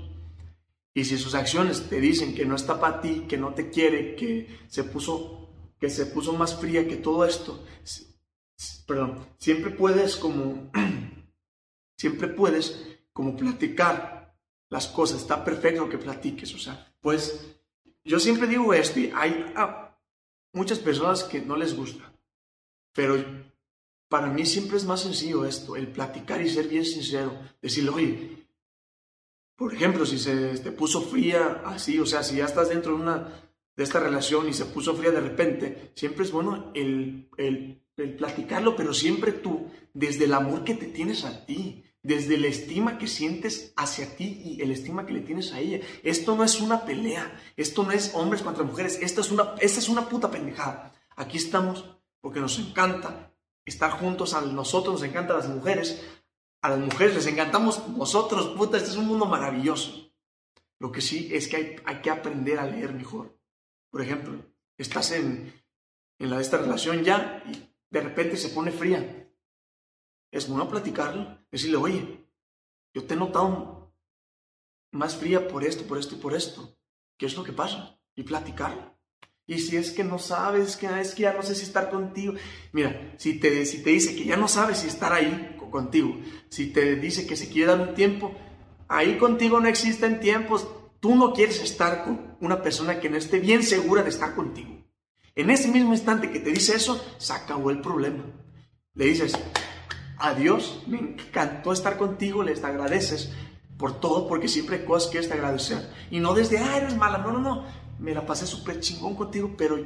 Y 0.94 1.06
si 1.06 1.18
sus 1.18 1.36
acciones 1.36 1.90
te 1.90 2.02
dicen 2.02 2.34
que 2.34 2.46
no 2.46 2.56
está 2.56 2.80
para 2.80 3.02
ti, 3.02 3.26
que 3.28 3.38
no 3.38 3.54
te 3.54 3.70
quiere, 3.70 4.16
que 4.16 4.60
se 4.68 4.84
puso 4.84 5.38
que 5.80 5.90
se 5.90 6.08
puso 6.08 6.34
más 6.34 6.60
fría 6.60 6.88
que 6.88 6.98
todo 6.98 7.26
esto, 7.26 7.64
perdón, 8.88 9.28
siempre 9.38 9.72
puedes 9.72 10.16
como, 10.16 10.72
siempre 11.98 12.28
puedes 12.28 12.98
como 13.14 13.36
platicar 13.36 14.36
las 14.70 14.88
cosas, 14.88 15.22
está 15.22 15.44
perfecto 15.46 15.88
que 15.88 15.98
platiques, 15.98 16.54
o 16.54 16.58
sea, 16.58 16.94
pues 17.00 17.58
yo 18.04 18.20
siempre 18.20 18.48
digo 18.48 18.74
esto 18.74 19.00
hay 19.16 19.54
muchas 20.58 20.80
personas 20.80 21.24
que 21.24 21.42
no 21.42 21.56
les 21.56 21.76
gusta, 21.76 22.12
pero 22.94 23.16
para 24.10 24.28
mí 24.28 24.46
siempre 24.46 24.78
es 24.78 24.86
más 24.86 25.02
sencillo 25.02 25.46
esto, 25.46 25.76
el 25.76 25.88
platicar 25.88 26.42
y 26.42 26.50
ser 26.50 26.68
bien 26.68 26.86
sincero, 26.86 27.38
decirle, 27.62 27.92
oye, 27.92 28.48
por 29.56 29.74
ejemplo, 29.74 30.06
si 30.06 30.20
se 30.20 30.58
te 30.60 30.72
puso 30.72 31.02
fría 31.02 31.64
así, 31.66 32.00
o 32.00 32.06
sea, 32.06 32.24
si 32.24 32.38
ya 32.38 32.46
estás 32.46 32.70
dentro 32.70 32.96
de 32.96 33.02
una 33.02 33.44
de 33.76 33.84
esta 33.84 34.00
relación 34.00 34.50
y 34.50 34.54
se 34.54 34.66
puso 34.66 34.96
fría 34.96 35.12
de 35.12 35.22
repente, 35.22 35.92
siempre 35.96 36.26
es 36.26 36.32
bueno 36.32 36.72
el, 36.74 37.30
el, 37.38 37.84
platicarlo, 38.18 38.76
pero 38.76 38.94
siempre 38.94 39.32
tú, 39.32 39.72
desde 39.94 40.26
el 40.26 40.34
amor 40.34 40.64
que 40.64 40.76
te 40.76 40.88
tienes 40.88 41.26
a 41.26 41.46
ti, 41.46 41.84
desde 42.08 42.38
la 42.38 42.48
estima 42.48 42.98
que 42.98 43.06
sientes 43.06 43.74
hacia 43.76 44.16
ti 44.16 44.42
y 44.42 44.62
el 44.62 44.72
estima 44.72 45.06
que 45.06 45.12
le 45.12 45.20
tienes 45.20 45.52
a 45.52 45.60
ella. 45.60 45.86
Esto 46.04 46.38
no 46.38 46.46
es 46.46 46.62
una 46.62 46.86
pelea, 46.86 47.38
esto 47.58 47.84
no 47.84 47.92
es 47.92 48.14
hombres 48.16 48.42
contra 48.42 48.64
mujeres, 48.64 48.98
esta 49.02 49.20
es 49.20 49.30
una, 49.30 49.56
esta 49.60 49.80
es 49.82 49.90
una 49.90 50.08
puta 50.08 50.32
pendejada. 50.32 50.94
Aquí 51.18 51.36
estamos 51.36 51.84
porque 52.22 52.40
nos 52.40 52.58
encanta 52.60 53.34
estar 53.66 53.92
juntos, 53.92 54.34
a 54.34 54.40
nosotros 54.40 54.94
nos 54.94 55.04
encantan 55.04 55.36
las 55.36 55.50
mujeres, 55.50 56.02
a 56.62 56.70
las 56.70 56.80
mujeres 56.80 57.14
les 57.14 57.28
encantamos 57.28 57.90
nosotros, 57.90 58.56
puta, 58.58 58.78
este 58.78 58.92
es 58.92 58.96
un 58.96 59.08
mundo 59.08 59.26
maravilloso. 59.26 60.10
Lo 60.80 60.94
que 60.94 61.02
sí 61.02 61.30
es 61.34 61.50
que 61.50 61.58
hay, 61.58 61.76
hay 61.84 62.02
que 62.02 62.10
aprender 62.10 62.58
a 62.58 62.68
leer 62.68 62.94
mejor. 62.94 63.38
Por 63.92 64.02
ejemplo, 64.02 64.46
estás 64.78 65.12
en, 65.12 65.54
en 66.20 66.30
la 66.30 66.38
de 66.38 66.44
esta 66.44 66.58
relación 66.58 67.04
ya 67.04 67.44
y 67.46 67.70
de 67.90 68.00
repente 68.00 68.38
se 68.38 68.50
pone 68.50 68.72
fría. 68.72 69.27
Es 70.32 70.48
bueno 70.48 70.70
platicarlo, 70.70 71.40
decirle, 71.52 71.78
oye, 71.78 72.28
yo 72.94 73.06
te 73.06 73.14
he 73.14 73.18
notado 73.18 73.94
más 74.92 75.16
fría 75.16 75.48
por 75.48 75.64
esto, 75.64 75.86
por 75.86 75.98
esto 75.98 76.16
y 76.16 76.20
por 76.20 76.36
esto. 76.36 76.78
¿Qué 77.18 77.26
es 77.26 77.36
lo 77.36 77.44
que 77.44 77.54
pasa? 77.54 78.00
Y 78.16 78.24
platicarlo. 78.24 78.98
Y 79.46 79.60
si 79.60 79.78
es 79.78 79.92
que 79.92 80.04
no 80.04 80.20
sabes, 80.20 80.76
que 80.76 80.88
es 81.00 81.16
que 81.16 81.24
ya 81.24 81.34
no 81.34 81.42
sé 81.42 81.56
si 81.56 81.64
estar 81.64 81.90
contigo. 81.90 82.34
Mira, 82.74 83.14
si 83.18 83.40
te, 83.40 83.66
si 83.66 83.82
te 83.82 83.92
dice 83.92 84.16
que 84.16 84.26
ya 84.26 84.36
no 84.36 84.50
sabes 84.50 84.80
si 84.80 84.88
estar 84.88 85.14
ahí 85.14 85.56
contigo, 85.72 86.18
si 86.50 86.68
te 86.68 86.96
dice 86.98 87.26
que 87.26 87.38
se 87.38 87.50
quiere 87.50 87.72
dar 87.72 87.88
un 87.88 87.96
tiempo, 87.96 88.36
ahí 88.90 89.18
contigo 89.18 89.60
no 89.60 89.70
existen 89.70 90.20
tiempos. 90.20 90.68
Tú 91.00 91.16
no 91.16 91.34
quieres 91.34 91.62
estar 91.62 92.04
con 92.04 92.36
una 92.42 92.62
persona 92.62 93.00
que 93.00 93.10
no 93.10 93.18
esté 93.18 93.40
bien 93.40 93.64
segura 93.64 94.04
de 94.04 94.10
estar 94.10 94.36
contigo. 94.36 94.86
En 95.36 95.50
ese 95.50 95.70
mismo 95.70 95.94
instante 95.94 96.32
que 96.32 96.40
te 96.40 96.50
dice 96.50 96.76
eso, 96.76 97.02
se 97.18 97.32
acabó 97.32 97.70
el 97.70 97.80
problema. 97.80 98.26
Le 98.96 99.06
dices, 99.06 99.34
adiós, 100.20 100.84
me 100.88 101.00
encantó 101.00 101.72
estar 101.72 101.98
contigo, 101.98 102.44
les 102.44 102.64
agradeces 102.64 103.32
por 103.78 104.00
todo, 104.00 104.28
porque 104.28 104.48
siempre 104.48 104.78
hay 104.78 104.86
cosas 104.86 105.08
que 105.08 105.18
quieres 105.18 105.32
agradecer. 105.32 105.90
Y 106.10 106.20
no 106.20 106.34
desde, 106.34 106.58
ah, 106.58 106.78
eres 106.78 106.96
mala, 106.96 107.20
no, 107.20 107.32
no, 107.32 107.40
no, 107.40 107.66
me 108.00 108.14
la 108.14 108.26
pasé 108.26 108.46
súper 108.46 108.80
chingón 108.80 109.16
contigo, 109.16 109.54
pero 109.58 109.78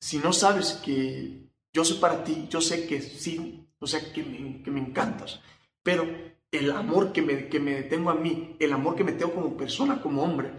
si 0.00 0.18
no 0.18 0.32
sabes 0.32 0.72
que 0.84 1.50
yo 1.72 1.84
soy 1.84 1.98
para 1.98 2.24
ti, 2.24 2.46
yo 2.48 2.60
sé 2.60 2.86
que 2.86 3.00
sí, 3.00 3.68
o 3.78 3.86
sea, 3.86 4.12
que 4.12 4.22
me, 4.22 4.62
que 4.62 4.70
me 4.70 4.80
encantas, 4.80 5.40
pero 5.82 6.06
el 6.50 6.70
amor 6.70 7.12
que 7.12 7.22
me, 7.22 7.48
que 7.48 7.60
me 7.60 7.82
tengo 7.82 8.10
a 8.10 8.14
mí, 8.14 8.56
el 8.58 8.72
amor 8.72 8.94
que 8.94 9.04
me 9.04 9.12
tengo 9.12 9.34
como 9.34 9.56
persona, 9.56 10.00
como 10.00 10.22
hombre, 10.22 10.52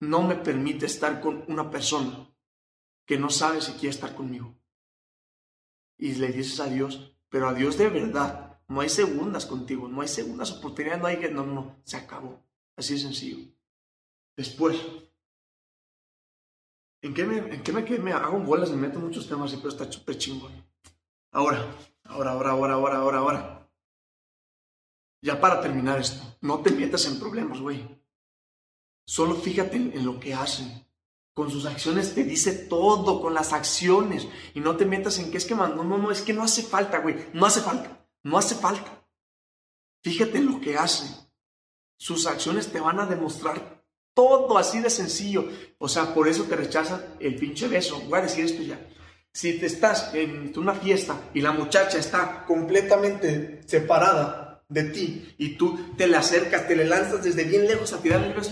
no 0.00 0.22
me 0.22 0.34
permite 0.34 0.86
estar 0.86 1.20
con 1.20 1.44
una 1.48 1.70
persona 1.70 2.28
que 3.06 3.18
no 3.18 3.30
sabe 3.30 3.60
si 3.60 3.72
quiere 3.72 3.90
estar 3.90 4.14
conmigo. 4.14 4.54
Y 5.96 6.14
le 6.14 6.28
dices 6.28 6.58
a 6.60 6.66
Dios, 6.66 7.13
pero 7.34 7.48
a 7.48 7.52
Dios 7.52 7.76
de 7.76 7.88
verdad, 7.88 8.60
no 8.68 8.80
hay 8.80 8.88
segundas 8.88 9.44
contigo, 9.44 9.88
no 9.88 10.02
hay 10.02 10.06
segundas 10.06 10.52
oportunidades, 10.52 11.02
no 11.02 11.08
hay 11.08 11.16
que, 11.16 11.28
no, 11.28 11.44
no, 11.44 11.80
se 11.82 11.96
acabó. 11.96 12.40
Así 12.76 12.94
de 12.94 13.00
sencillo. 13.00 13.52
Después, 14.36 14.80
¿En 17.02 17.12
qué 17.12 17.24
me, 17.24 17.38
en 17.38 17.60
qué 17.64 17.72
me, 17.72 17.84
qué 17.84 17.98
me 17.98 18.12
hago? 18.12 18.38
Me 18.38 18.76
meto 18.76 19.00
muchos 19.00 19.28
temas 19.28 19.52
y 19.52 19.56
pero 19.56 19.70
está 19.70 19.90
súper 19.90 20.16
chingón. 20.16 20.52
Ahora, 21.32 21.58
ahora, 22.04 22.30
ahora, 22.30 22.50
ahora, 22.52 22.74
ahora, 22.74 22.96
ahora, 22.98 23.18
ahora. 23.18 23.68
Ya 25.20 25.40
para 25.40 25.60
terminar 25.60 25.98
esto, 25.98 26.36
no 26.40 26.60
te 26.60 26.70
metas 26.70 27.04
en 27.06 27.18
problemas, 27.18 27.58
güey. 27.60 27.84
Solo 29.04 29.34
fíjate 29.34 29.76
en 29.76 30.06
lo 30.06 30.20
que 30.20 30.34
hacen. 30.34 30.86
Con 31.34 31.50
sus 31.50 31.66
acciones 31.66 32.14
te 32.14 32.22
dice 32.22 32.52
todo, 32.52 33.20
con 33.20 33.34
las 33.34 33.52
acciones. 33.52 34.28
Y 34.54 34.60
no 34.60 34.76
te 34.76 34.86
metas 34.86 35.18
en 35.18 35.30
que 35.30 35.38
es 35.38 35.44
que, 35.44 35.54
no, 35.54 35.66
no, 35.68 35.98
no, 35.98 36.10
es 36.12 36.22
que 36.22 36.32
no 36.32 36.44
hace 36.44 36.62
falta, 36.62 36.98
güey. 36.98 37.16
No 37.32 37.44
hace 37.44 37.60
falta. 37.60 38.06
No 38.22 38.38
hace 38.38 38.54
falta. 38.54 39.04
Fíjate 40.02 40.38
en 40.38 40.46
lo 40.46 40.60
que 40.60 40.76
hacen. 40.76 41.08
Sus 41.96 42.26
acciones 42.26 42.70
te 42.70 42.80
van 42.80 43.00
a 43.00 43.06
demostrar 43.06 43.84
todo 44.14 44.56
así 44.56 44.80
de 44.80 44.90
sencillo. 44.90 45.48
O 45.78 45.88
sea, 45.88 46.14
por 46.14 46.28
eso 46.28 46.44
te 46.44 46.54
rechazan 46.54 47.16
el 47.18 47.34
pinche 47.34 47.66
beso. 47.66 48.00
Voy 48.08 48.20
a 48.20 48.22
decir 48.22 48.44
esto 48.44 48.62
ya. 48.62 48.80
Si 49.32 49.58
te 49.58 49.66
estás 49.66 50.14
en 50.14 50.56
una 50.56 50.74
fiesta 50.74 51.30
y 51.34 51.40
la 51.40 51.50
muchacha 51.50 51.98
está 51.98 52.44
completamente 52.46 53.62
separada 53.66 54.64
de 54.68 54.84
ti 54.84 55.34
y 55.38 55.56
tú 55.56 55.94
te 55.96 56.06
le 56.06 56.16
acercas, 56.16 56.68
te 56.68 56.76
le 56.76 56.84
lanzas 56.84 57.24
desde 57.24 57.42
bien 57.42 57.66
lejos 57.66 57.92
a 57.92 58.00
tirarle 58.00 58.28
el 58.28 58.34
beso, 58.34 58.50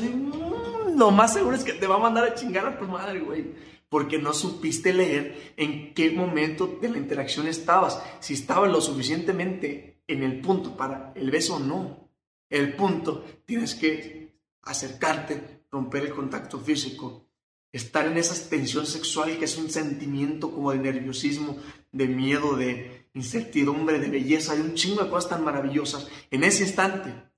lo 0.96 1.10
más 1.10 1.34
seguro 1.34 1.56
es 1.56 1.64
que 1.64 1.72
te 1.72 1.86
va 1.86 1.96
a 1.96 2.00
mandar 2.00 2.24
a 2.24 2.34
chingar 2.34 2.66
a 2.66 2.78
tu 2.78 2.84
madre, 2.86 3.20
güey. 3.20 3.54
Porque 3.88 4.18
no 4.18 4.32
supiste 4.32 4.92
leer 4.92 5.54
en 5.56 5.92
qué 5.92 6.10
momento 6.10 6.78
de 6.80 6.88
la 6.88 6.98
interacción 6.98 7.46
estabas. 7.46 8.02
Si 8.20 8.34
estabas 8.34 8.70
lo 8.70 8.80
suficientemente 8.80 10.02
en 10.06 10.22
el 10.22 10.40
punto 10.40 10.76
para 10.76 11.12
el 11.14 11.30
beso 11.30 11.56
o 11.56 11.60
no. 11.60 12.08
El 12.48 12.74
punto, 12.74 13.24
tienes 13.44 13.74
que 13.74 14.34
acercarte, 14.62 15.64
romper 15.70 16.04
el 16.04 16.14
contacto 16.14 16.58
físico, 16.58 17.26
estar 17.72 18.06
en 18.06 18.18
esa 18.18 18.48
tensión 18.48 18.86
sexual 18.86 19.38
que 19.38 19.46
es 19.46 19.56
un 19.56 19.70
sentimiento 19.70 20.50
como 20.50 20.72
de 20.72 20.78
nerviosismo, 20.78 21.56
de 21.90 22.06
miedo, 22.08 22.56
de 22.56 23.08
incertidumbre, 23.14 23.98
de 23.98 24.08
belleza, 24.08 24.54
de 24.54 24.62
un 24.62 24.74
chingo 24.74 25.02
de 25.02 25.10
cosas 25.10 25.30
tan 25.30 25.44
maravillosas. 25.44 26.08
En 26.30 26.44
ese 26.44 26.64
instante, 26.64 27.31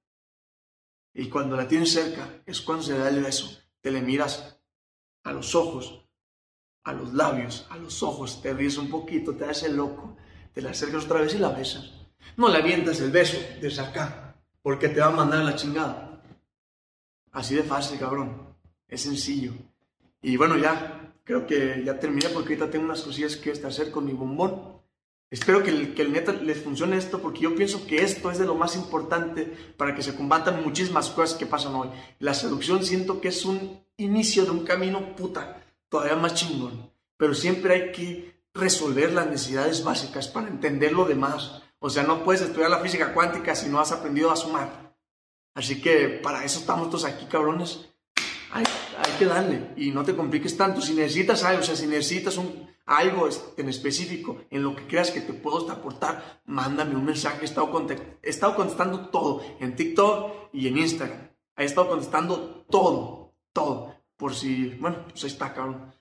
y 1.14 1.28
cuando 1.28 1.56
la 1.56 1.68
tienes 1.68 1.92
cerca, 1.92 2.42
es 2.44 2.60
cuando 2.60 2.82
se 2.82 2.98
da 2.98 3.08
el 3.08 3.22
beso. 3.22 3.60
Te 3.80 3.92
le 3.92 4.02
miras 4.02 4.58
a 5.22 5.32
los 5.32 5.54
ojos, 5.54 6.04
a 6.82 6.92
los 6.92 7.14
labios, 7.14 7.66
a 7.70 7.78
los 7.78 8.02
ojos, 8.02 8.42
te 8.42 8.52
ríes 8.52 8.76
un 8.78 8.90
poquito, 8.90 9.34
te 9.36 9.44
haces 9.44 9.72
loco, 9.72 10.16
te 10.52 10.60
la 10.60 10.70
acercas 10.70 11.04
otra 11.04 11.20
vez 11.20 11.34
y 11.34 11.38
la 11.38 11.50
besas. 11.50 11.92
No 12.36 12.48
le 12.48 12.58
avientas 12.58 13.00
el 13.00 13.12
beso 13.12 13.38
desde 13.60 13.80
acá, 13.80 14.36
porque 14.60 14.88
te 14.88 15.00
va 15.00 15.06
a 15.06 15.10
mandar 15.10 15.44
la 15.44 15.54
chingada. 15.54 16.22
Así 17.30 17.54
de 17.54 17.62
fácil, 17.62 17.98
cabrón. 17.98 18.56
Es 18.88 19.02
sencillo. 19.02 19.52
Y 20.20 20.36
bueno, 20.36 20.56
ya, 20.56 21.14
creo 21.22 21.46
que 21.46 21.82
ya 21.84 21.98
terminé 21.98 22.28
porque 22.30 22.54
ahorita 22.54 22.70
tengo 22.70 22.86
unas 22.86 23.02
cosillas 23.02 23.36
que 23.36 23.52
hacer 23.52 23.90
con 23.90 24.04
mi 24.04 24.12
bombón. 24.12 24.73
Espero 25.34 25.64
que 25.64 25.70
el, 25.70 25.94
que 25.94 26.02
el 26.02 26.12
neta 26.12 26.32
les 26.32 26.62
funcione 26.62 26.96
esto 26.96 27.20
porque 27.20 27.40
yo 27.40 27.56
pienso 27.56 27.88
que 27.88 28.04
esto 28.04 28.30
es 28.30 28.38
de 28.38 28.44
lo 28.44 28.54
más 28.54 28.76
importante 28.76 29.52
para 29.76 29.92
que 29.92 30.00
se 30.00 30.14
combatan 30.14 30.62
muchísimas 30.62 31.10
cosas 31.10 31.36
que 31.36 31.44
pasan 31.44 31.74
hoy. 31.74 31.88
La 32.20 32.34
seducción 32.34 32.84
siento 32.84 33.20
que 33.20 33.28
es 33.28 33.44
un 33.44 33.82
inicio 33.96 34.44
de 34.44 34.52
un 34.52 34.64
camino 34.64 35.16
puta, 35.16 35.60
todavía 35.88 36.14
más 36.14 36.34
chingón. 36.34 36.88
Pero 37.16 37.34
siempre 37.34 37.74
hay 37.74 37.90
que 37.90 38.44
resolver 38.54 39.12
las 39.12 39.26
necesidades 39.26 39.82
básicas 39.82 40.28
para 40.28 40.46
entender 40.46 40.92
lo 40.92 41.04
demás. 41.04 41.62
O 41.80 41.90
sea, 41.90 42.04
no 42.04 42.22
puedes 42.22 42.42
estudiar 42.42 42.70
la 42.70 42.78
física 42.78 43.12
cuántica 43.12 43.56
si 43.56 43.68
no 43.68 43.80
has 43.80 43.90
aprendido 43.90 44.30
a 44.30 44.36
sumar. 44.36 44.94
Así 45.52 45.82
que 45.82 46.20
para 46.22 46.44
eso 46.44 46.60
estamos 46.60 46.90
todos 46.90 47.06
aquí, 47.06 47.26
cabrones. 47.26 47.88
Hay, 48.52 48.62
hay 48.98 49.12
que 49.18 49.24
darle 49.24 49.72
y 49.76 49.90
no 49.90 50.04
te 50.04 50.14
compliques 50.14 50.56
tanto. 50.56 50.80
Si 50.80 50.94
necesitas 50.94 51.42
algo, 51.42 51.60
o 51.60 51.64
sea, 51.64 51.74
si 51.74 51.88
necesitas 51.88 52.36
un, 52.36 52.63
algo 52.86 53.28
en 53.56 53.68
específico, 53.68 54.38
en 54.50 54.62
lo 54.62 54.76
que 54.76 54.86
creas 54.86 55.10
que 55.10 55.20
te 55.20 55.32
puedo 55.32 55.70
aportar, 55.70 56.42
mándame 56.44 56.94
un 56.94 57.04
mensaje. 57.04 57.40
He 57.42 57.44
estado, 57.44 58.56
contestando 58.56 59.08
todo 59.08 59.42
en 59.60 59.74
TikTok 59.76 60.50
y 60.52 60.68
en 60.68 60.78
Instagram. 60.78 61.30
He 61.56 61.64
estado 61.64 61.88
contestando 61.88 62.64
todo, 62.68 63.34
todo. 63.52 63.94
Por 64.16 64.34
si, 64.34 64.70
bueno, 64.80 64.98
pues 65.10 65.24
ahí 65.24 65.30
está, 65.30 65.52
cabrón. 65.54 65.92